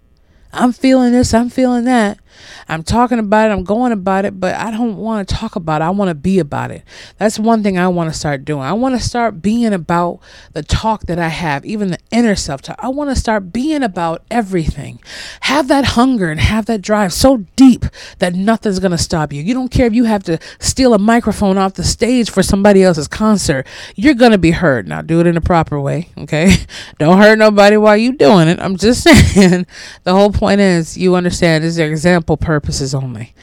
I'm 0.51 0.73
feeling 0.73 1.11
this 1.11 1.33
i'm 1.33 1.49
feeling 1.49 1.85
that 1.85 2.19
I'm 2.67 2.83
talking 2.83 3.19
about 3.19 3.49
it, 3.49 3.53
I'm 3.53 3.63
going 3.63 3.91
about 3.91 4.25
it, 4.25 4.39
but 4.39 4.55
I 4.55 4.71
don't 4.71 4.97
want 4.97 5.27
to 5.27 5.35
talk 5.35 5.55
about 5.55 5.81
it. 5.81 5.85
I 5.85 5.89
want 5.89 6.09
to 6.09 6.15
be 6.15 6.39
about 6.39 6.71
it. 6.71 6.83
That's 7.17 7.39
one 7.39 7.63
thing 7.63 7.77
I 7.77 7.87
want 7.87 8.11
to 8.11 8.17
start 8.17 8.45
doing. 8.45 8.63
I 8.63 8.73
want 8.73 8.99
to 8.99 9.05
start 9.05 9.41
being 9.41 9.73
about 9.73 10.19
the 10.53 10.63
talk 10.63 11.03
that 11.03 11.19
I 11.19 11.29
have, 11.29 11.65
even 11.65 11.89
the 11.89 11.99
inner 12.11 12.35
self 12.35 12.61
talk. 12.61 12.77
I 12.79 12.89
want 12.89 13.09
to 13.09 13.15
start 13.15 13.53
being 13.53 13.83
about 13.83 14.23
everything. 14.29 14.99
Have 15.41 15.67
that 15.69 15.85
hunger 15.85 16.29
and 16.29 16.39
have 16.39 16.65
that 16.65 16.81
drive 16.81 17.13
so 17.13 17.45
deep 17.55 17.85
that 18.19 18.33
nothing's 18.33 18.79
going 18.79 18.91
to 18.91 18.97
stop 18.97 19.31
you. 19.31 19.41
You 19.41 19.53
don't 19.53 19.69
care 19.69 19.87
if 19.87 19.93
you 19.93 20.05
have 20.05 20.23
to 20.23 20.39
steal 20.59 20.93
a 20.93 20.99
microphone 20.99 21.57
off 21.57 21.75
the 21.75 21.83
stage 21.83 22.29
for 22.29 22.43
somebody 22.43 22.83
else's 22.83 23.07
concert. 23.07 23.65
You're 23.95 24.13
going 24.13 24.31
to 24.31 24.37
be 24.37 24.51
heard. 24.51 24.87
Now 24.87 25.01
do 25.01 25.19
it 25.19 25.27
in 25.27 25.37
a 25.37 25.41
proper 25.41 25.79
way, 25.79 26.09
okay? 26.17 26.55
Don't 26.99 27.17
hurt 27.17 27.37
nobody 27.37 27.77
while 27.77 27.95
you 27.95 28.13
doing 28.13 28.47
it. 28.47 28.59
I'm 28.59 28.75
just 28.77 29.03
saying 29.33 29.65
the 30.03 30.13
whole 30.13 30.31
point 30.31 30.59
is 30.59 30.97
you 30.97 31.15
understand 31.15 31.63
this 31.63 31.73
is 31.73 31.79
an 31.79 31.89
example 31.89 32.26
purposes 32.35 32.93
only. 32.93 33.33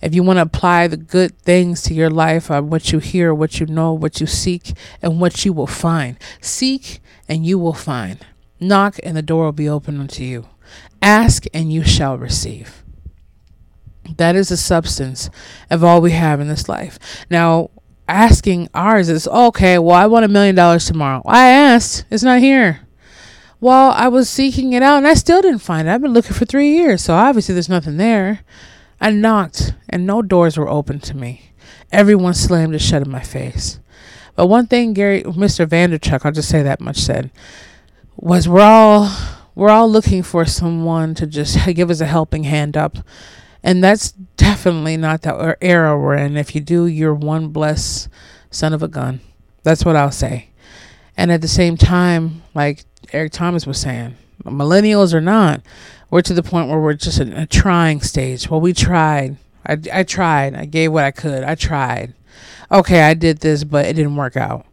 If 0.00 0.14
you 0.14 0.22
want 0.22 0.38
to 0.38 0.42
apply 0.42 0.86
the 0.86 0.96
good 0.96 1.38
things 1.40 1.82
to 1.82 1.94
your 1.94 2.08
life, 2.08 2.50
uh, 2.50 2.62
what 2.62 2.90
you 2.92 3.00
hear, 3.00 3.34
what 3.34 3.60
you 3.60 3.66
know, 3.66 3.92
what 3.92 4.20
you 4.20 4.26
seek, 4.26 4.72
and 5.02 5.20
what 5.20 5.44
you 5.44 5.52
will 5.52 5.66
find. 5.66 6.16
Seek 6.40 7.00
and 7.28 7.44
you 7.44 7.58
will 7.58 7.74
find. 7.74 8.24
Knock 8.58 8.98
and 9.02 9.16
the 9.16 9.22
door 9.22 9.44
will 9.44 9.52
be 9.52 9.68
open 9.68 10.00
unto 10.00 10.22
you. 10.22 10.46
Ask 11.02 11.44
and 11.52 11.72
you 11.72 11.84
shall 11.84 12.16
receive. 12.16 12.82
That 14.16 14.36
is 14.36 14.48
the 14.48 14.56
substance 14.56 15.28
of 15.70 15.84
all 15.84 16.00
we 16.00 16.12
have 16.12 16.40
in 16.40 16.48
this 16.48 16.68
life. 16.68 16.98
Now, 17.30 17.70
asking 18.08 18.68
ours 18.74 19.08
is 19.08 19.28
okay, 19.28 19.78
well, 19.78 19.96
I 19.96 20.06
want 20.06 20.24
a 20.24 20.28
million 20.28 20.54
dollars 20.54 20.86
tomorrow. 20.86 21.22
I 21.26 21.48
asked, 21.48 22.04
it's 22.10 22.22
not 22.22 22.40
here. 22.40 22.80
Well, 23.60 23.90
I 23.90 24.08
was 24.08 24.30
seeking 24.30 24.72
it 24.72 24.82
out 24.82 24.98
and 24.98 25.06
I 25.06 25.14
still 25.14 25.42
didn't 25.42 25.58
find 25.58 25.86
it. 25.86 25.90
I've 25.90 26.00
been 26.00 26.14
looking 26.14 26.32
for 26.32 26.46
three 26.46 26.70
years, 26.70 27.02
so 27.02 27.14
obviously 27.14 27.54
there's 27.54 27.68
nothing 27.68 27.98
there. 27.98 28.40
I 29.00 29.10
knocked 29.10 29.74
and 29.88 30.06
no 30.06 30.22
doors 30.22 30.56
were 30.56 30.68
open 30.68 30.98
to 31.00 31.16
me. 31.16 31.52
Everyone 31.92 32.32
slammed 32.32 32.74
it 32.74 32.80
shut 32.80 33.02
in 33.02 33.10
my 33.10 33.22
face. 33.22 33.78
But 34.34 34.46
one 34.46 34.66
thing 34.66 34.94
Gary 34.94 35.22
Mr. 35.24 35.66
Vanderchuck, 35.66 36.24
I'll 36.24 36.32
just 36.32 36.48
say 36.48 36.62
that 36.62 36.80
much 36.80 36.98
said, 36.98 37.30
was 38.16 38.48
we're 38.48 38.62
all 38.62 39.10
we're 39.54 39.68
all 39.68 39.90
looking 39.90 40.22
for 40.22 40.46
someone 40.46 41.14
to 41.16 41.26
just 41.26 41.58
give 41.74 41.90
us 41.90 42.00
a 42.00 42.06
helping 42.06 42.44
hand 42.44 42.76
up. 42.76 42.96
And 43.62 43.84
that's 43.84 44.12
definitely 44.12 44.96
not 44.96 45.20
the 45.20 45.34
er, 45.34 45.58
era 45.60 45.98
we're 45.98 46.16
in. 46.16 46.38
If 46.38 46.54
you 46.54 46.62
do, 46.62 46.86
you're 46.86 47.14
one 47.14 47.48
blessed 47.48 48.08
son 48.50 48.72
of 48.72 48.82
a 48.82 48.88
gun. 48.88 49.20
That's 49.64 49.84
what 49.84 49.96
I'll 49.96 50.10
say. 50.10 50.48
And 51.14 51.30
at 51.30 51.42
the 51.42 51.48
same 51.48 51.76
time, 51.76 52.42
like 52.54 52.84
Eric 53.12 53.32
Thomas 53.32 53.66
was 53.66 53.78
saying, 53.78 54.16
millennials 54.44 55.12
or 55.14 55.20
not, 55.20 55.62
we're 56.10 56.22
to 56.22 56.34
the 56.34 56.42
point 56.42 56.68
where 56.68 56.80
we're 56.80 56.94
just 56.94 57.20
in 57.20 57.32
a 57.32 57.46
trying 57.46 58.00
stage. 58.00 58.48
Well, 58.48 58.60
we 58.60 58.72
tried. 58.72 59.36
I, 59.66 59.78
I 59.92 60.02
tried. 60.02 60.54
I 60.54 60.64
gave 60.64 60.92
what 60.92 61.04
I 61.04 61.10
could. 61.10 61.44
I 61.44 61.54
tried. 61.54 62.14
Okay, 62.70 63.02
I 63.02 63.14
did 63.14 63.38
this, 63.38 63.64
but 63.64 63.86
it 63.86 63.94
didn't 63.94 64.16
work 64.16 64.36
out. 64.36 64.66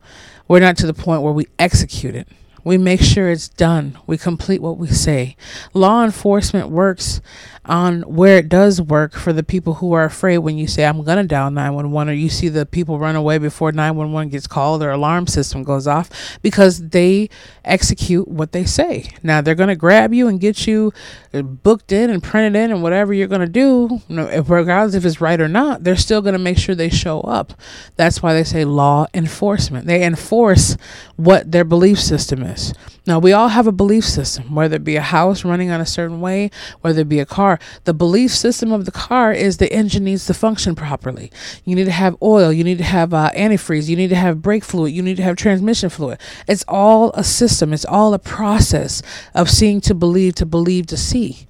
We're 0.47 0.59
not 0.59 0.77
to 0.77 0.87
the 0.87 0.93
point 0.93 1.21
where 1.21 1.33
we 1.33 1.47
execute 1.59 2.15
it. 2.15 2.27
We 2.63 2.77
make 2.77 3.01
sure 3.01 3.29
it's 3.29 3.47
done. 3.47 3.97
We 4.07 4.17
complete 4.17 4.61
what 4.61 4.77
we 4.77 4.87
say. 4.87 5.35
Law 5.73 6.03
enforcement 6.03 6.69
works 6.69 7.21
on 7.67 8.01
where 8.03 8.37
it 8.37 8.49
does 8.49 8.81
work 8.81 9.13
for 9.13 9.33
the 9.33 9.43
people 9.43 9.75
who 9.75 9.93
are 9.93 10.05
afraid 10.05 10.39
when 10.39 10.57
you 10.57 10.67
say, 10.67 10.85
I'm 10.85 11.03
going 11.03 11.17
to 11.17 11.23
dial 11.23 11.51
911, 11.51 12.09
or 12.09 12.15
you 12.15 12.29
see 12.29 12.49
the 12.49 12.65
people 12.65 12.99
run 12.99 13.15
away 13.15 13.37
before 13.37 13.71
911 13.71 14.29
gets 14.29 14.47
called, 14.47 14.81
or 14.81 14.91
alarm 14.91 15.27
system 15.27 15.63
goes 15.63 15.87
off, 15.87 16.39
because 16.41 16.89
they 16.89 17.29
execute 17.65 18.27
what 18.27 18.51
they 18.51 18.65
say. 18.65 19.09
Now, 19.23 19.41
they're 19.41 19.55
going 19.55 19.69
to 19.69 19.75
grab 19.75 20.13
you 20.13 20.27
and 20.27 20.39
get 20.39 20.65
you 20.67 20.93
uh, 21.33 21.41
booked 21.41 21.91
in 21.91 22.09
and 22.09 22.23
printed 22.23 22.55
in, 22.55 22.71
and 22.71 22.81
whatever 22.81 23.13
you're 23.13 23.27
going 23.27 23.41
to 23.41 23.47
do, 23.47 24.01
regardless 24.09 24.95
if 24.95 25.05
it's 25.05 25.21
right 25.21 25.39
or 25.39 25.47
not, 25.47 25.83
they're 25.83 25.95
still 25.95 26.21
going 26.21 26.33
to 26.33 26.39
make 26.39 26.57
sure 26.57 26.75
they 26.75 26.89
show 26.89 27.21
up. 27.21 27.53
That's 27.95 28.23
why 28.23 28.33
they 28.33 28.43
say 28.43 28.65
law 28.65 29.07
enforcement. 29.13 29.87
They 29.87 30.03
enforce 30.03 30.77
what 31.15 31.51
their 31.51 31.65
belief 31.65 31.99
system 31.99 32.43
is. 32.43 32.73
Now, 33.07 33.19
we 33.19 33.31
all 33.31 33.47
have 33.47 33.67
a 33.67 33.71
belief 33.71 34.03
system, 34.03 34.53
whether 34.53 34.75
it 34.75 34.83
be 34.83 34.97
a 34.97 35.01
house 35.01 35.45
running 35.45 35.71
on 35.71 35.79
a 35.79 35.85
certain 35.85 36.19
way, 36.19 36.51
whether 36.81 37.01
it 37.01 37.09
be 37.09 37.21
a 37.21 37.25
car. 37.25 37.57
The 37.85 37.93
belief 37.93 38.31
system 38.31 38.73
of 38.73 38.83
the 38.83 38.91
car 38.91 39.31
is 39.31 39.57
the 39.57 39.71
engine 39.71 40.03
needs 40.03 40.25
to 40.25 40.33
function 40.33 40.75
properly. 40.75 41.31
You 41.63 41.73
need 41.73 41.85
to 41.85 41.91
have 41.91 42.17
oil, 42.21 42.51
you 42.51 42.65
need 42.65 42.79
to 42.79 42.83
have 42.83 43.13
uh, 43.13 43.31
antifreeze, 43.31 43.87
you 43.87 43.95
need 43.95 44.09
to 44.09 44.15
have 44.15 44.41
brake 44.41 44.65
fluid, 44.65 44.91
you 44.91 45.01
need 45.01 45.15
to 45.17 45.23
have 45.23 45.37
transmission 45.37 45.89
fluid. 45.89 46.19
It's 46.49 46.65
all 46.67 47.11
a 47.13 47.23
system, 47.23 47.71
it's 47.71 47.85
all 47.85 48.13
a 48.13 48.19
process 48.19 49.01
of 49.33 49.49
seeing 49.49 49.79
to 49.81 49.95
believe, 49.95 50.35
to 50.35 50.45
believe 50.45 50.87
to 50.87 50.97
see. 50.97 51.47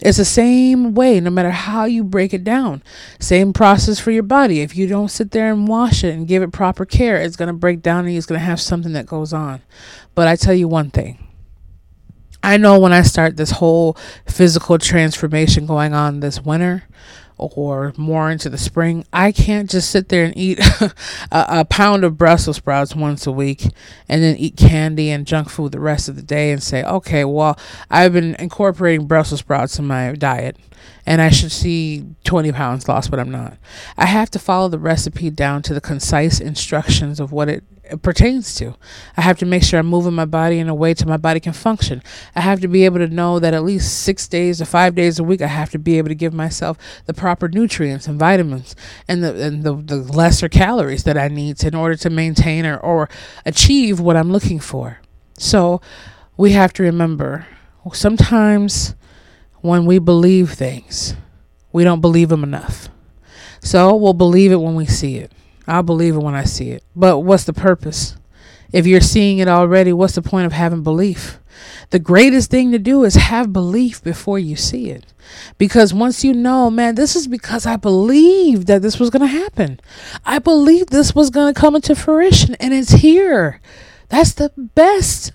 It's 0.00 0.18
the 0.18 0.24
same 0.24 0.94
way, 0.94 1.18
no 1.18 1.30
matter 1.30 1.50
how 1.50 1.84
you 1.84 2.04
break 2.04 2.32
it 2.32 2.44
down. 2.44 2.82
Same 3.18 3.52
process 3.52 3.98
for 3.98 4.12
your 4.12 4.22
body. 4.22 4.60
If 4.60 4.76
you 4.76 4.86
don't 4.86 5.08
sit 5.08 5.32
there 5.32 5.50
and 5.52 5.66
wash 5.66 6.04
it 6.04 6.14
and 6.14 6.28
give 6.28 6.42
it 6.42 6.52
proper 6.52 6.84
care, 6.84 7.16
it's 7.20 7.34
going 7.36 7.48
to 7.48 7.52
break 7.52 7.82
down 7.82 8.06
and 8.06 8.16
it's 8.16 8.26
going 8.26 8.38
to 8.38 8.44
have 8.44 8.60
something 8.60 8.92
that 8.92 9.06
goes 9.06 9.32
on. 9.32 9.60
But 10.14 10.28
I 10.28 10.36
tell 10.36 10.54
you 10.54 10.68
one 10.68 10.90
thing 10.90 11.18
I 12.42 12.56
know 12.56 12.78
when 12.78 12.92
I 12.92 13.02
start 13.02 13.36
this 13.36 13.50
whole 13.50 13.96
physical 14.26 14.78
transformation 14.78 15.66
going 15.66 15.92
on 15.92 16.20
this 16.20 16.40
winter, 16.40 16.84
or 17.38 17.92
more 17.96 18.30
into 18.30 18.50
the 18.50 18.58
spring, 18.58 19.04
I 19.12 19.32
can't 19.32 19.70
just 19.70 19.90
sit 19.90 20.08
there 20.08 20.24
and 20.24 20.36
eat 20.36 20.58
a, 20.80 20.92
a, 21.30 21.64
pound 21.64 22.04
of 22.04 22.18
Brussels 22.18 22.56
sprouts 22.56 22.94
once 22.94 23.26
a 23.26 23.32
week 23.32 23.68
and 24.08 24.22
then 24.22 24.36
eat 24.36 24.56
candy 24.56 25.10
and 25.10 25.26
junk 25.26 25.48
food 25.48 25.72
the 25.72 25.80
rest 25.80 26.08
of 26.08 26.16
the 26.16 26.22
day 26.22 26.50
and 26.50 26.62
say, 26.62 26.82
okay, 26.84 27.24
well, 27.24 27.58
I've 27.90 28.12
been 28.12 28.34
incorporating 28.36 29.06
Brussels 29.06 29.40
sprouts 29.40 29.78
in 29.78 29.86
my 29.86 30.12
diet 30.12 30.56
and 31.06 31.20
I 31.20 31.30
should 31.30 31.52
see 31.52 32.04
20 32.24 32.52
pounds 32.52 32.88
lost, 32.88 33.10
but 33.10 33.18
I'm 33.18 33.30
not. 33.30 33.56
I 33.96 34.06
have 34.06 34.30
to 34.32 34.38
follow 34.38 34.68
the 34.68 34.78
recipe 34.78 35.30
down 35.30 35.62
to 35.62 35.74
the 35.74 35.80
concise 35.80 36.40
instructions 36.40 37.20
of 37.20 37.32
what 37.32 37.48
it 37.48 37.64
pertains 38.02 38.54
to. 38.56 38.76
I 39.16 39.22
have 39.22 39.38
to 39.38 39.46
make 39.46 39.62
sure 39.62 39.80
I'm 39.80 39.86
moving 39.86 40.14
my 40.14 40.24
body 40.24 40.58
in 40.58 40.68
a 40.68 40.74
way 40.74 40.94
to 40.94 41.06
my 41.06 41.16
body 41.16 41.40
can 41.40 41.52
function. 41.52 42.02
I 42.34 42.40
have 42.40 42.60
to 42.60 42.68
be 42.68 42.84
able 42.84 42.98
to 42.98 43.08
know 43.08 43.38
that 43.38 43.54
at 43.54 43.64
least 43.64 44.02
six 44.02 44.28
days 44.28 44.60
or 44.60 44.66
five 44.66 44.94
days 44.94 45.18
a 45.18 45.24
week, 45.24 45.40
I 45.40 45.46
have 45.46 45.70
to 45.70 45.78
be 45.78 45.98
able 45.98 46.08
to 46.08 46.14
give 46.14 46.34
myself 46.34 46.76
the 47.06 47.14
proper 47.14 47.48
nutrients 47.48 48.06
and 48.06 48.18
vitamins 48.18 48.76
and 49.06 49.24
the 49.24 49.42
and 49.42 49.62
the, 49.62 49.74
the 49.74 49.96
lesser 49.96 50.48
calories 50.48 51.04
that 51.04 51.16
I 51.16 51.28
need 51.28 51.62
in 51.64 51.74
order 51.74 51.96
to 51.96 52.10
maintain 52.10 52.66
or, 52.66 52.76
or 52.76 53.08
achieve 53.46 54.00
what 54.00 54.16
I'm 54.16 54.30
looking 54.30 54.60
for. 54.60 55.00
So 55.38 55.80
we 56.36 56.52
have 56.52 56.72
to 56.74 56.82
remember 56.82 57.46
sometimes 57.92 58.94
when 59.60 59.86
we 59.86 59.98
believe 59.98 60.52
things, 60.52 61.14
we 61.72 61.84
don't 61.84 62.00
believe 62.00 62.28
them 62.28 62.44
enough. 62.44 62.88
So 63.60 63.94
we'll 63.96 64.14
believe 64.14 64.52
it 64.52 64.60
when 64.60 64.74
we 64.74 64.86
see 64.86 65.16
it. 65.16 65.32
I'll 65.66 65.82
believe 65.82 66.14
it 66.14 66.20
when 66.20 66.34
I 66.34 66.44
see 66.44 66.70
it. 66.70 66.82
But 66.96 67.20
what's 67.20 67.44
the 67.44 67.52
purpose? 67.52 68.16
If 68.72 68.86
you're 68.86 69.00
seeing 69.00 69.38
it 69.38 69.48
already, 69.48 69.92
what's 69.92 70.14
the 70.14 70.22
point 70.22 70.46
of 70.46 70.52
having 70.52 70.82
belief? 70.82 71.38
The 71.90 71.98
greatest 71.98 72.50
thing 72.50 72.70
to 72.72 72.78
do 72.78 73.04
is 73.04 73.14
have 73.14 73.52
belief 73.52 74.02
before 74.02 74.38
you 74.38 74.56
see 74.56 74.90
it. 74.90 75.12
Because 75.56 75.92
once 75.92 76.24
you 76.24 76.32
know, 76.32 76.70
man, 76.70 76.94
this 76.94 77.16
is 77.16 77.26
because 77.26 77.66
I 77.66 77.76
believed 77.76 78.66
that 78.66 78.82
this 78.82 78.98
was 78.98 79.10
going 79.10 79.22
to 79.22 79.26
happen. 79.26 79.80
I 80.24 80.38
believed 80.38 80.90
this 80.90 81.14
was 81.14 81.30
going 81.30 81.52
to 81.52 81.60
come 81.60 81.74
into 81.76 81.94
fruition, 81.94 82.54
and 82.56 82.72
it's 82.72 82.92
here. 82.92 83.60
That's 84.08 84.32
the 84.34 84.52
best 84.56 85.32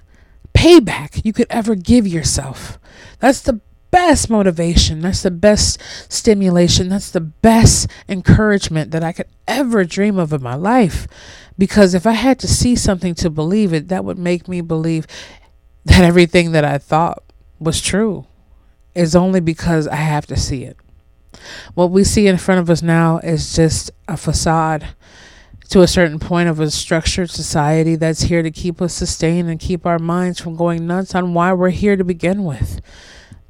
payback 0.53 1.25
you 1.25 1.33
could 1.33 1.47
ever 1.49 1.75
give 1.75 2.07
yourself. 2.07 2.79
That's 3.19 3.41
the 3.41 3.61
best 3.93 4.27
motivation. 4.27 5.01
That's 5.01 5.21
the 5.21 5.31
best 5.31 5.79
stimulation. 6.11 6.89
That's 6.89 7.11
the 7.11 7.21
best 7.21 7.87
encouragement 8.09 8.89
that 8.89 9.03
I 9.03 9.11
could 9.11 9.27
ever 9.47 9.83
dream 9.83 10.17
of 10.17 10.33
in 10.33 10.41
my 10.41 10.55
life. 10.55 11.07
Because 11.59 11.93
if 11.93 12.07
I 12.07 12.13
had 12.13 12.39
to 12.39 12.47
see 12.47 12.75
something 12.75 13.13
to 13.15 13.29
believe 13.29 13.71
it, 13.71 13.89
that 13.89 14.03
would 14.03 14.17
make 14.17 14.47
me 14.47 14.61
believe 14.61 15.05
that 15.85 16.03
everything 16.03 16.53
that 16.53 16.65
I 16.65 16.79
thought 16.79 17.23
was 17.59 17.79
true 17.79 18.25
is 18.95 19.15
only 19.15 19.39
because 19.39 19.87
I 19.87 19.97
have 19.97 20.25
to 20.25 20.37
see 20.37 20.63
it. 20.63 20.75
What 21.75 21.91
we 21.91 22.03
see 22.03 22.25
in 22.25 22.37
front 22.37 22.61
of 22.61 22.71
us 22.71 22.81
now 22.81 23.19
is 23.19 23.55
just 23.55 23.91
a 24.07 24.17
facade 24.17 24.87
to 25.69 25.81
a 25.81 25.87
certain 25.87 26.19
point 26.19 26.49
of 26.49 26.59
a 26.59 26.71
structured 26.71 27.29
society 27.29 27.95
that's 27.95 28.23
here 28.23 28.41
to 28.41 28.51
keep 28.51 28.81
us 28.81 28.93
sustained 28.93 29.49
and 29.49 29.59
keep 29.59 29.85
our 29.85 29.99
minds 29.99 30.39
from 30.39 30.55
going 30.55 30.87
nuts 30.87 31.13
on 31.13 31.35
why 31.35 31.53
we're 31.53 31.69
here 31.69 31.95
to 31.95 32.03
begin 32.03 32.43
with. 32.43 32.81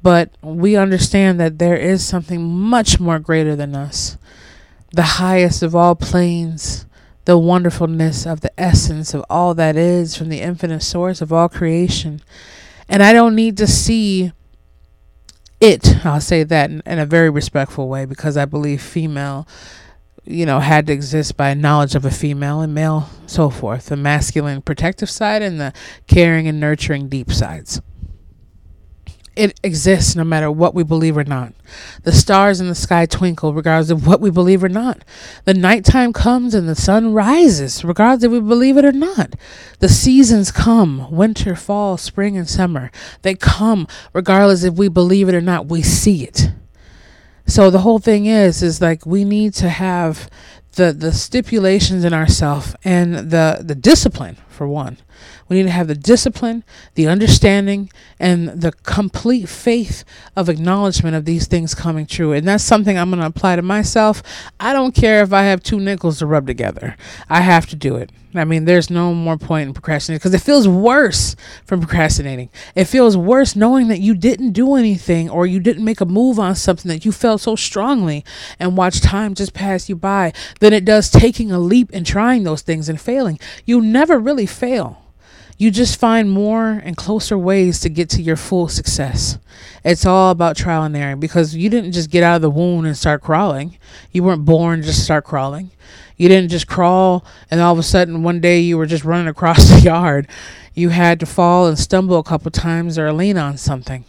But 0.04 0.28
we 0.42 0.76
understand 0.76 1.40
that 1.40 1.58
there 1.58 1.78
is 1.78 2.04
something 2.04 2.44
much 2.44 3.00
more 3.00 3.18
greater 3.18 3.56
than 3.56 3.74
us. 3.74 4.18
The 4.92 5.16
highest 5.16 5.62
of 5.62 5.74
all 5.74 5.94
planes, 5.94 6.84
the 7.24 7.38
wonderfulness 7.38 8.26
of 8.26 8.42
the 8.42 8.52
essence 8.60 9.14
of 9.14 9.24
all 9.30 9.54
that 9.54 9.76
is 9.76 10.14
from 10.14 10.28
the 10.28 10.42
infinite 10.42 10.82
source 10.82 11.22
of 11.22 11.32
all 11.32 11.48
creation. 11.48 12.20
And 12.86 13.02
I 13.02 13.14
don't 13.14 13.34
need 13.34 13.56
to 13.56 13.66
see 13.66 14.32
it, 15.58 16.04
I'll 16.04 16.20
say 16.20 16.42
that 16.42 16.68
in, 16.68 16.82
in, 16.84 16.98
a 16.98 17.06
very 17.06 17.30
respectful 17.30 17.88
way 17.88 18.04
because 18.04 18.36
I 18.36 18.44
believe 18.44 18.82
female, 18.82 19.48
you 20.24 20.44
know, 20.44 20.60
had 20.60 20.86
to 20.88 20.92
exist 20.92 21.38
by 21.38 21.54
knowledge 21.54 21.94
of 21.94 22.04
a 22.04 22.10
female 22.10 22.60
and 22.60 22.74
male, 22.74 23.08
so 23.24 23.48
forth. 23.48 23.86
The 23.86 23.96
masculine 23.96 24.60
protective 24.60 25.08
side 25.08 25.40
and 25.40 25.58
the 25.58 25.72
caring 26.06 26.46
and 26.46 26.60
nurturing 26.60 27.08
deep 27.08 27.32
sides. 27.32 27.80
It 29.36 29.58
exists 29.64 30.14
no 30.14 30.22
matter 30.22 30.50
what 30.50 30.74
we 30.74 30.84
believe 30.84 31.16
or 31.16 31.24
not. 31.24 31.52
The 32.04 32.12
stars 32.12 32.60
in 32.60 32.68
the 32.68 32.74
sky 32.74 33.04
twinkle 33.06 33.52
regardless 33.52 33.90
of 33.90 34.06
what 34.06 34.20
we 34.20 34.30
believe 34.30 34.62
or 34.62 34.68
not. 34.68 35.04
The 35.44 35.54
nighttime 35.54 36.12
comes 36.12 36.54
and 36.54 36.68
the 36.68 36.76
sun 36.76 37.12
rises 37.12 37.84
regardless 37.84 38.24
if 38.24 38.30
we 38.30 38.40
believe 38.40 38.76
it 38.76 38.84
or 38.84 38.92
not. 38.92 39.34
The 39.80 39.88
seasons 39.88 40.52
come 40.52 41.10
winter, 41.10 41.56
fall, 41.56 41.96
spring, 41.96 42.36
and 42.36 42.48
summer. 42.48 42.92
They 43.22 43.34
come 43.34 43.88
regardless 44.12 44.62
if 44.62 44.74
we 44.74 44.88
believe 44.88 45.28
it 45.28 45.34
or 45.34 45.40
not. 45.40 45.66
We 45.66 45.82
see 45.82 46.22
it. 46.22 46.50
So 47.46 47.70
the 47.70 47.80
whole 47.80 47.98
thing 47.98 48.26
is, 48.26 48.62
is 48.62 48.80
like 48.80 49.04
we 49.04 49.24
need 49.24 49.52
to 49.54 49.68
have 49.68 50.30
the 50.76 50.92
the 50.92 51.12
stipulations 51.12 52.04
in 52.04 52.12
ourself 52.12 52.74
and 52.84 53.14
the 53.14 53.60
the 53.62 53.74
discipline 53.74 54.36
for 54.48 54.66
one 54.66 54.98
we 55.48 55.56
need 55.56 55.64
to 55.64 55.70
have 55.70 55.88
the 55.88 55.94
discipline 55.94 56.64
the 56.94 57.06
understanding 57.06 57.90
and 58.18 58.48
the 58.48 58.72
complete 58.82 59.48
faith 59.48 60.04
of 60.36 60.48
acknowledgement 60.48 61.14
of 61.14 61.24
these 61.24 61.46
things 61.46 61.74
coming 61.74 62.06
true 62.06 62.32
and 62.32 62.46
that's 62.46 62.64
something 62.64 62.98
i'm 62.98 63.10
going 63.10 63.20
to 63.20 63.26
apply 63.26 63.56
to 63.56 63.62
myself 63.62 64.22
i 64.60 64.72
don't 64.72 64.94
care 64.94 65.22
if 65.22 65.32
i 65.32 65.42
have 65.42 65.62
two 65.62 65.80
nickels 65.80 66.18
to 66.18 66.26
rub 66.26 66.46
together 66.46 66.96
i 67.28 67.40
have 67.40 67.66
to 67.66 67.76
do 67.76 67.96
it 67.96 68.10
I 68.36 68.44
mean, 68.44 68.64
there's 68.64 68.90
no 68.90 69.14
more 69.14 69.36
point 69.36 69.68
in 69.68 69.74
procrastinating 69.74 70.18
because 70.18 70.34
it 70.34 70.44
feels 70.44 70.66
worse 70.66 71.36
from 71.64 71.80
procrastinating. 71.80 72.50
It 72.74 72.86
feels 72.86 73.16
worse 73.16 73.54
knowing 73.54 73.88
that 73.88 74.00
you 74.00 74.14
didn't 74.14 74.52
do 74.52 74.74
anything 74.74 75.30
or 75.30 75.46
you 75.46 75.60
didn't 75.60 75.84
make 75.84 76.00
a 76.00 76.06
move 76.06 76.38
on 76.38 76.56
something 76.56 76.88
that 76.88 77.04
you 77.04 77.12
felt 77.12 77.40
so 77.40 77.54
strongly 77.54 78.24
and 78.58 78.76
watch 78.76 79.00
time 79.00 79.34
just 79.34 79.54
pass 79.54 79.88
you 79.88 79.94
by 79.94 80.32
than 80.58 80.72
it 80.72 80.84
does 80.84 81.10
taking 81.10 81.52
a 81.52 81.60
leap 81.60 81.90
and 81.92 82.04
trying 82.04 82.42
those 82.42 82.62
things 82.62 82.88
and 82.88 83.00
failing. 83.00 83.38
You 83.64 83.80
never 83.80 84.18
really 84.18 84.46
fail. 84.46 85.03
You 85.56 85.70
just 85.70 86.00
find 86.00 86.30
more 86.30 86.70
and 86.70 86.96
closer 86.96 87.38
ways 87.38 87.78
to 87.80 87.88
get 87.88 88.08
to 88.10 88.22
your 88.22 88.36
full 88.36 88.68
success. 88.68 89.38
It's 89.84 90.04
all 90.04 90.30
about 90.30 90.56
trial 90.56 90.82
and 90.82 90.96
error 90.96 91.14
because 91.14 91.54
you 91.54 91.70
didn't 91.70 91.92
just 91.92 92.10
get 92.10 92.24
out 92.24 92.36
of 92.36 92.42
the 92.42 92.50
womb 92.50 92.84
and 92.84 92.96
start 92.96 93.22
crawling. 93.22 93.78
You 94.10 94.24
weren't 94.24 94.44
born 94.44 94.80
to 94.80 94.86
just 94.86 95.04
start 95.04 95.24
crawling. 95.24 95.70
You 96.16 96.28
didn't 96.28 96.50
just 96.50 96.66
crawl 96.66 97.24
and 97.50 97.60
all 97.60 97.72
of 97.72 97.78
a 97.78 97.84
sudden 97.84 98.22
one 98.24 98.40
day 98.40 98.60
you 98.60 98.76
were 98.76 98.86
just 98.86 99.04
running 99.04 99.28
across 99.28 99.68
the 99.68 99.80
yard. 99.80 100.28
You 100.74 100.88
had 100.88 101.20
to 101.20 101.26
fall 101.26 101.68
and 101.68 101.78
stumble 101.78 102.18
a 102.18 102.24
couple 102.24 102.50
times 102.50 102.98
or 102.98 103.12
lean 103.12 103.38
on 103.38 103.56
something. 103.56 104.04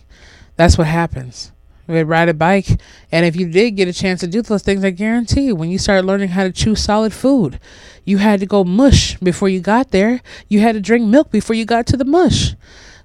That's 0.55 0.77
what 0.77 0.87
happens. 0.87 1.51
We 1.87 2.01
ride 2.03 2.29
a 2.29 2.33
bike, 2.33 2.81
and 3.11 3.25
if 3.25 3.35
you 3.35 3.47
did 3.47 3.71
get 3.71 3.87
a 3.87 3.93
chance 3.93 4.19
to 4.21 4.27
do 4.27 4.41
those 4.41 4.63
things, 4.63 4.83
I 4.83 4.89
guarantee 4.89 5.47
you, 5.47 5.55
when 5.55 5.69
you 5.69 5.77
start 5.77 6.05
learning 6.05 6.29
how 6.29 6.43
to 6.43 6.51
chew 6.51 6.75
solid 6.75 7.13
food, 7.13 7.59
you 8.03 8.17
had 8.17 8.39
to 8.39 8.45
go 8.45 8.63
mush 8.63 9.17
before 9.19 9.49
you 9.49 9.59
got 9.59 9.91
there. 9.91 10.21
You 10.47 10.61
had 10.61 10.73
to 10.73 10.81
drink 10.81 11.05
milk 11.05 11.31
before 11.31 11.55
you 11.55 11.65
got 11.65 11.85
to 11.87 11.97
the 11.97 12.05
mush. 12.05 12.55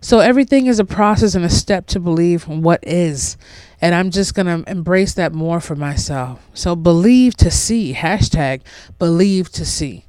So 0.01 0.21
everything 0.21 0.67
is 0.67 0.79
a 0.79 0.85
process 0.85 1.35
and 1.35 1.45
a 1.45 1.51
step 1.51 1.87
to 1.89 2.01
believe 2.01 2.49
what 2.49 2.81
is. 2.83 3.37
And 3.83 3.95
I'm 3.95 4.11
just 4.11 4.35
going 4.35 4.47
to 4.47 4.71
embrace 4.71 5.13
that 5.15 5.35
more 5.35 5.61
for 5.61 5.77
myself. 5.77 6.47
So 6.55 6.75
believe 6.75 7.37
to 7.37 7.51
see. 7.51 7.93
Hashtag 7.93 8.63
believe 8.99 9.51
to 9.53 9.67
see. 9.67 10.07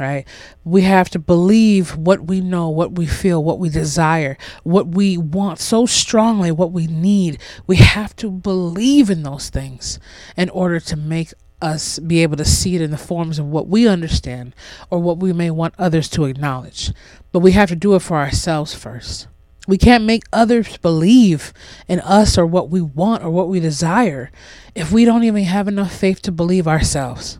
Right? 0.00 0.26
We 0.64 0.82
have 0.82 1.10
to 1.10 1.18
believe 1.18 1.94
what 1.94 2.26
we 2.26 2.40
know, 2.40 2.70
what 2.70 2.92
we 2.92 3.06
feel, 3.06 3.44
what 3.44 3.58
we 3.58 3.68
desire, 3.68 4.38
what 4.62 4.88
we 4.88 5.18
want 5.18 5.58
so 5.58 5.84
strongly, 5.84 6.50
what 6.50 6.72
we 6.72 6.86
need. 6.86 7.38
We 7.66 7.76
have 7.76 8.16
to 8.16 8.30
believe 8.30 9.10
in 9.10 9.22
those 9.22 9.50
things 9.50 10.00
in 10.38 10.48
order 10.48 10.80
to 10.80 10.96
make 10.96 11.34
us 11.60 11.98
be 11.98 12.22
able 12.22 12.38
to 12.38 12.44
see 12.44 12.74
it 12.74 12.80
in 12.80 12.90
the 12.90 12.96
forms 12.96 13.38
of 13.38 13.46
what 13.46 13.68
we 13.68 13.86
understand 13.86 14.54
or 14.88 14.98
what 15.00 15.18
we 15.18 15.34
may 15.34 15.50
want 15.50 15.74
others 15.78 16.08
to 16.08 16.24
acknowledge. 16.24 16.92
But 17.32 17.40
we 17.40 17.52
have 17.52 17.68
to 17.68 17.76
do 17.76 17.94
it 17.94 18.00
for 18.00 18.16
ourselves 18.16 18.74
first. 18.74 19.28
We 19.68 19.76
can't 19.76 20.04
make 20.04 20.24
others 20.32 20.78
believe 20.78 21.52
in 21.86 22.00
us 22.00 22.38
or 22.38 22.46
what 22.46 22.70
we 22.70 22.80
want 22.80 23.22
or 23.22 23.30
what 23.30 23.48
we 23.48 23.60
desire 23.60 24.30
if 24.74 24.90
we 24.90 25.04
don't 25.04 25.24
even 25.24 25.44
have 25.44 25.68
enough 25.68 25.94
faith 25.94 26.22
to 26.22 26.32
believe 26.32 26.66
ourselves. 26.66 27.38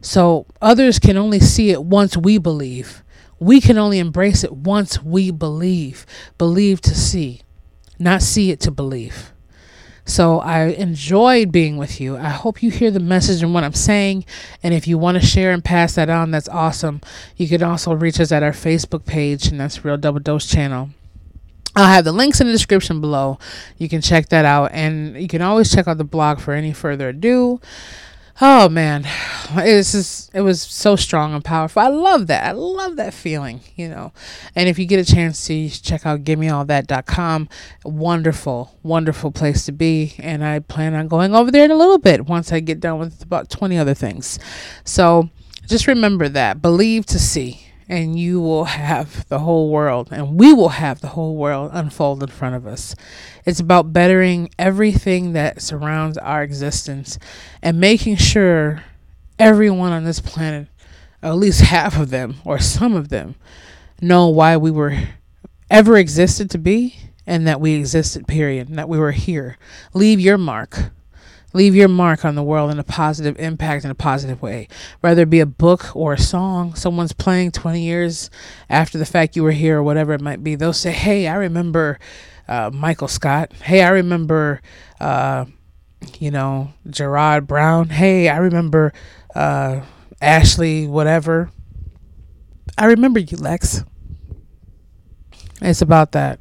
So 0.00 0.46
others 0.60 0.98
can 0.98 1.16
only 1.16 1.40
see 1.40 1.70
it 1.70 1.82
once 1.82 2.16
we 2.16 2.38
believe. 2.38 3.02
We 3.38 3.60
can 3.60 3.76
only 3.76 3.98
embrace 3.98 4.44
it 4.44 4.52
once 4.52 5.02
we 5.02 5.30
believe. 5.30 6.06
Believe 6.38 6.80
to 6.82 6.94
see, 6.94 7.42
not 7.98 8.22
see 8.22 8.50
it 8.50 8.60
to 8.60 8.70
believe. 8.70 9.32
So 10.08 10.38
I 10.38 10.66
enjoyed 10.66 11.50
being 11.50 11.76
with 11.76 12.00
you. 12.00 12.16
I 12.16 12.28
hope 12.28 12.62
you 12.62 12.70
hear 12.70 12.92
the 12.92 13.00
message 13.00 13.42
and 13.42 13.52
what 13.52 13.64
I'm 13.64 13.72
saying. 13.72 14.24
And 14.62 14.72
if 14.72 14.86
you 14.86 14.98
want 14.98 15.20
to 15.20 15.26
share 15.26 15.50
and 15.50 15.64
pass 15.64 15.96
that 15.96 16.08
on, 16.08 16.30
that's 16.30 16.48
awesome. 16.48 17.00
You 17.36 17.48
can 17.48 17.62
also 17.62 17.92
reach 17.92 18.20
us 18.20 18.30
at 18.30 18.44
our 18.44 18.52
Facebook 18.52 19.04
page, 19.04 19.48
and 19.48 19.58
that's 19.58 19.84
Real 19.84 19.96
Double 19.96 20.20
Dose 20.20 20.46
Channel. 20.46 20.90
I'll 21.74 21.92
have 21.92 22.04
the 22.04 22.12
links 22.12 22.40
in 22.40 22.46
the 22.46 22.52
description 22.52 23.00
below. 23.00 23.38
You 23.76 23.88
can 23.88 24.00
check 24.00 24.28
that 24.28 24.44
out. 24.44 24.70
And 24.72 25.20
you 25.20 25.28
can 25.28 25.42
always 25.42 25.74
check 25.74 25.88
out 25.88 25.98
the 25.98 26.04
blog 26.04 26.40
for 26.40 26.54
any 26.54 26.72
further 26.72 27.08
ado. 27.08 27.60
Oh 28.38 28.68
man, 28.68 29.06
it 29.54 29.76
was 29.76 29.92
just, 29.92 30.34
it 30.34 30.42
was 30.42 30.60
so 30.60 30.94
strong 30.94 31.32
and 31.32 31.42
powerful. 31.42 31.80
I 31.80 31.88
love 31.88 32.26
that. 32.26 32.44
I 32.44 32.50
love 32.52 32.96
that 32.96 33.14
feeling, 33.14 33.60
you 33.76 33.88
know. 33.88 34.12
And 34.54 34.68
if 34.68 34.78
you 34.78 34.84
get 34.84 35.00
a 35.00 35.10
chance 35.10 35.46
to 35.46 35.70
check 35.70 36.04
out 36.04 36.22
givemeallthat.com, 36.22 37.48
wonderful, 37.84 38.74
wonderful 38.82 39.30
place 39.30 39.64
to 39.64 39.72
be. 39.72 40.16
And 40.18 40.44
I 40.44 40.58
plan 40.58 40.94
on 40.94 41.08
going 41.08 41.34
over 41.34 41.50
there 41.50 41.64
in 41.64 41.70
a 41.70 41.76
little 41.76 41.96
bit 41.96 42.26
once 42.26 42.52
I 42.52 42.60
get 42.60 42.78
done 42.78 42.98
with 42.98 43.22
about 43.22 43.48
20 43.48 43.78
other 43.78 43.94
things. 43.94 44.38
So 44.84 45.30
just 45.66 45.86
remember 45.86 46.28
that. 46.28 46.60
Believe 46.60 47.06
to 47.06 47.18
see 47.18 47.65
and 47.88 48.18
you 48.18 48.40
will 48.40 48.64
have 48.64 49.28
the 49.28 49.40
whole 49.40 49.70
world, 49.70 50.08
and 50.10 50.38
we 50.38 50.52
will 50.52 50.70
have 50.70 51.00
the 51.00 51.08
whole 51.08 51.36
world 51.36 51.70
unfold 51.72 52.22
in 52.22 52.28
front 52.28 52.56
of 52.56 52.66
us. 52.66 52.94
It's 53.44 53.60
about 53.60 53.92
bettering 53.92 54.50
everything 54.58 55.32
that 55.34 55.62
surrounds 55.62 56.18
our 56.18 56.42
existence 56.42 57.18
and 57.62 57.78
making 57.78 58.16
sure 58.16 58.84
everyone 59.38 59.92
on 59.92 60.04
this 60.04 60.20
planet, 60.20 60.68
at 61.22 61.36
least 61.36 61.60
half 61.60 61.98
of 61.98 62.10
them 62.10 62.36
or 62.44 62.58
some 62.58 62.94
of 62.94 63.08
them, 63.08 63.36
know 64.00 64.28
why 64.28 64.56
we 64.56 64.70
were 64.70 64.98
ever 65.70 65.96
existed 65.96 66.50
to 66.50 66.58
be 66.58 66.96
and 67.26 67.46
that 67.46 67.60
we 67.60 67.74
existed, 67.74 68.26
period, 68.26 68.68
and 68.68 68.78
that 68.78 68.88
we 68.88 68.98
were 68.98 69.12
here. 69.12 69.58
Leave 69.94 70.20
your 70.20 70.38
mark 70.38 70.90
leave 71.56 71.74
your 71.74 71.88
mark 71.88 72.24
on 72.24 72.34
the 72.34 72.42
world 72.42 72.70
in 72.70 72.78
a 72.78 72.84
positive 72.84 73.38
impact 73.40 73.84
in 73.84 73.90
a 73.90 73.94
positive 73.94 74.42
way. 74.42 74.68
Whether 75.00 75.22
it 75.22 75.30
be 75.30 75.40
a 75.40 75.46
book 75.46 75.96
or 75.96 76.12
a 76.12 76.18
song 76.18 76.74
someone's 76.74 77.14
playing 77.14 77.52
20 77.52 77.80
years 77.80 78.30
after 78.68 78.98
the 78.98 79.06
fact 79.06 79.36
you 79.36 79.42
were 79.42 79.52
here 79.52 79.78
or 79.78 79.82
whatever 79.82 80.12
it 80.12 80.20
might 80.20 80.44
be 80.44 80.54
they'll 80.54 80.72
say 80.72 80.92
hey 80.92 81.26
i 81.26 81.34
remember 81.34 81.98
uh, 82.46 82.70
michael 82.72 83.08
scott. 83.08 83.52
Hey 83.54 83.82
i 83.82 83.88
remember 83.88 84.60
uh, 85.00 85.46
you 86.18 86.30
know 86.30 86.72
gerard 86.88 87.46
brown. 87.46 87.88
Hey 87.88 88.28
i 88.28 88.36
remember 88.36 88.92
uh, 89.34 89.80
ashley 90.20 90.86
whatever. 90.86 91.50
I 92.78 92.86
remember 92.86 93.20
you 93.20 93.38
lex. 93.38 93.82
It's 95.62 95.80
about 95.80 96.12
that. 96.12 96.38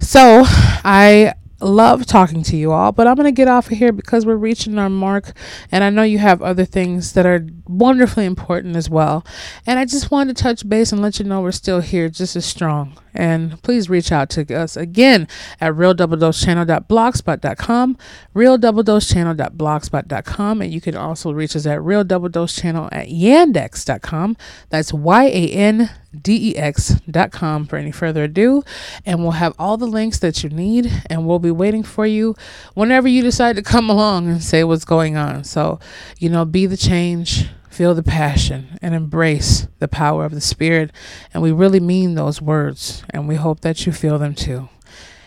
So 0.00 0.42
i 0.46 1.32
love 1.64 2.06
talking 2.06 2.42
to 2.44 2.56
you 2.56 2.72
all, 2.72 2.92
but 2.92 3.06
I'm 3.06 3.16
going 3.16 3.26
to 3.26 3.32
get 3.32 3.48
off 3.48 3.70
of 3.70 3.78
here 3.78 3.92
because 3.92 4.26
we're 4.26 4.36
reaching 4.36 4.78
our 4.78 4.90
mark. 4.90 5.32
And 5.72 5.82
I 5.82 5.90
know 5.90 6.02
you 6.02 6.18
have 6.18 6.42
other 6.42 6.64
things 6.64 7.12
that 7.14 7.26
are 7.26 7.46
wonderfully 7.66 8.24
important 8.24 8.76
as 8.76 8.88
well. 8.88 9.24
And 9.66 9.78
I 9.78 9.84
just 9.84 10.10
wanted 10.10 10.36
to 10.36 10.42
touch 10.42 10.68
base 10.68 10.92
and 10.92 11.02
let 11.02 11.18
you 11.18 11.24
know 11.24 11.40
we're 11.40 11.52
still 11.52 11.80
here 11.80 12.08
just 12.08 12.36
as 12.36 12.44
strong. 12.44 12.96
And 13.14 13.62
please 13.62 13.88
reach 13.88 14.12
out 14.12 14.28
to 14.30 14.54
us 14.54 14.76
again 14.76 15.28
at 15.60 15.74
realdoubledosechannel.blogspot.com, 15.74 17.98
realdoubledosechannel.blogspot.com. 18.34 20.62
And 20.62 20.72
you 20.72 20.80
can 20.80 20.96
also 20.96 21.32
reach 21.32 21.54
us 21.56 21.66
at 21.66 21.78
realdoubledosechannel 21.78 22.88
at 22.92 23.08
yandex.com. 23.08 24.36
That's 24.70 24.92
Y 24.92 25.24
A 25.24 25.48
N 25.50 25.90
dex.com 26.22 27.66
for 27.66 27.76
any 27.76 27.90
further 27.90 28.24
ado. 28.24 28.62
And 29.04 29.20
we'll 29.20 29.32
have 29.32 29.54
all 29.58 29.76
the 29.76 29.86
links 29.86 30.18
that 30.20 30.42
you 30.42 30.50
need, 30.50 30.90
and 31.10 31.26
we'll 31.26 31.38
be 31.38 31.50
waiting 31.50 31.82
for 31.82 32.06
you 32.06 32.34
whenever 32.74 33.08
you 33.08 33.22
decide 33.22 33.56
to 33.56 33.62
come 33.62 33.90
along 33.90 34.28
and 34.28 34.42
say 34.42 34.64
what's 34.64 34.84
going 34.84 35.16
on. 35.16 35.44
So, 35.44 35.80
you 36.18 36.28
know, 36.28 36.44
be 36.44 36.66
the 36.66 36.76
change, 36.76 37.48
feel 37.74 37.92
the 37.92 38.04
passion, 38.04 38.78
and 38.80 38.94
embrace 38.94 39.66
the 39.80 39.88
power 39.88 40.24
of 40.24 40.32
the 40.32 40.40
Spirit. 40.40 40.92
And 41.32 41.42
we 41.42 41.50
really 41.50 41.80
mean 41.80 42.14
those 42.14 42.40
words, 42.40 43.02
and 43.10 43.26
we 43.26 43.34
hope 43.34 43.60
that 43.60 43.84
you 43.84 43.92
feel 43.92 44.16
them 44.18 44.34
too. 44.34 44.68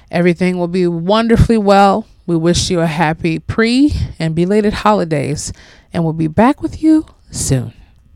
Everything 0.09 0.57
will 0.57 0.69
be 0.69 0.87
wonderfully 0.87 1.57
well. 1.57 2.07
We 2.25 2.37
wish 2.37 2.69
you 2.69 2.79
a 2.79 2.87
happy 2.87 3.39
pre 3.39 3.91
and 4.17 4.33
belated 4.33 4.73
holidays, 4.73 5.51
and 5.91 6.05
we'll 6.05 6.13
be 6.13 6.27
back 6.27 6.61
with 6.61 6.81
you 6.81 7.05
soon. 7.31 7.73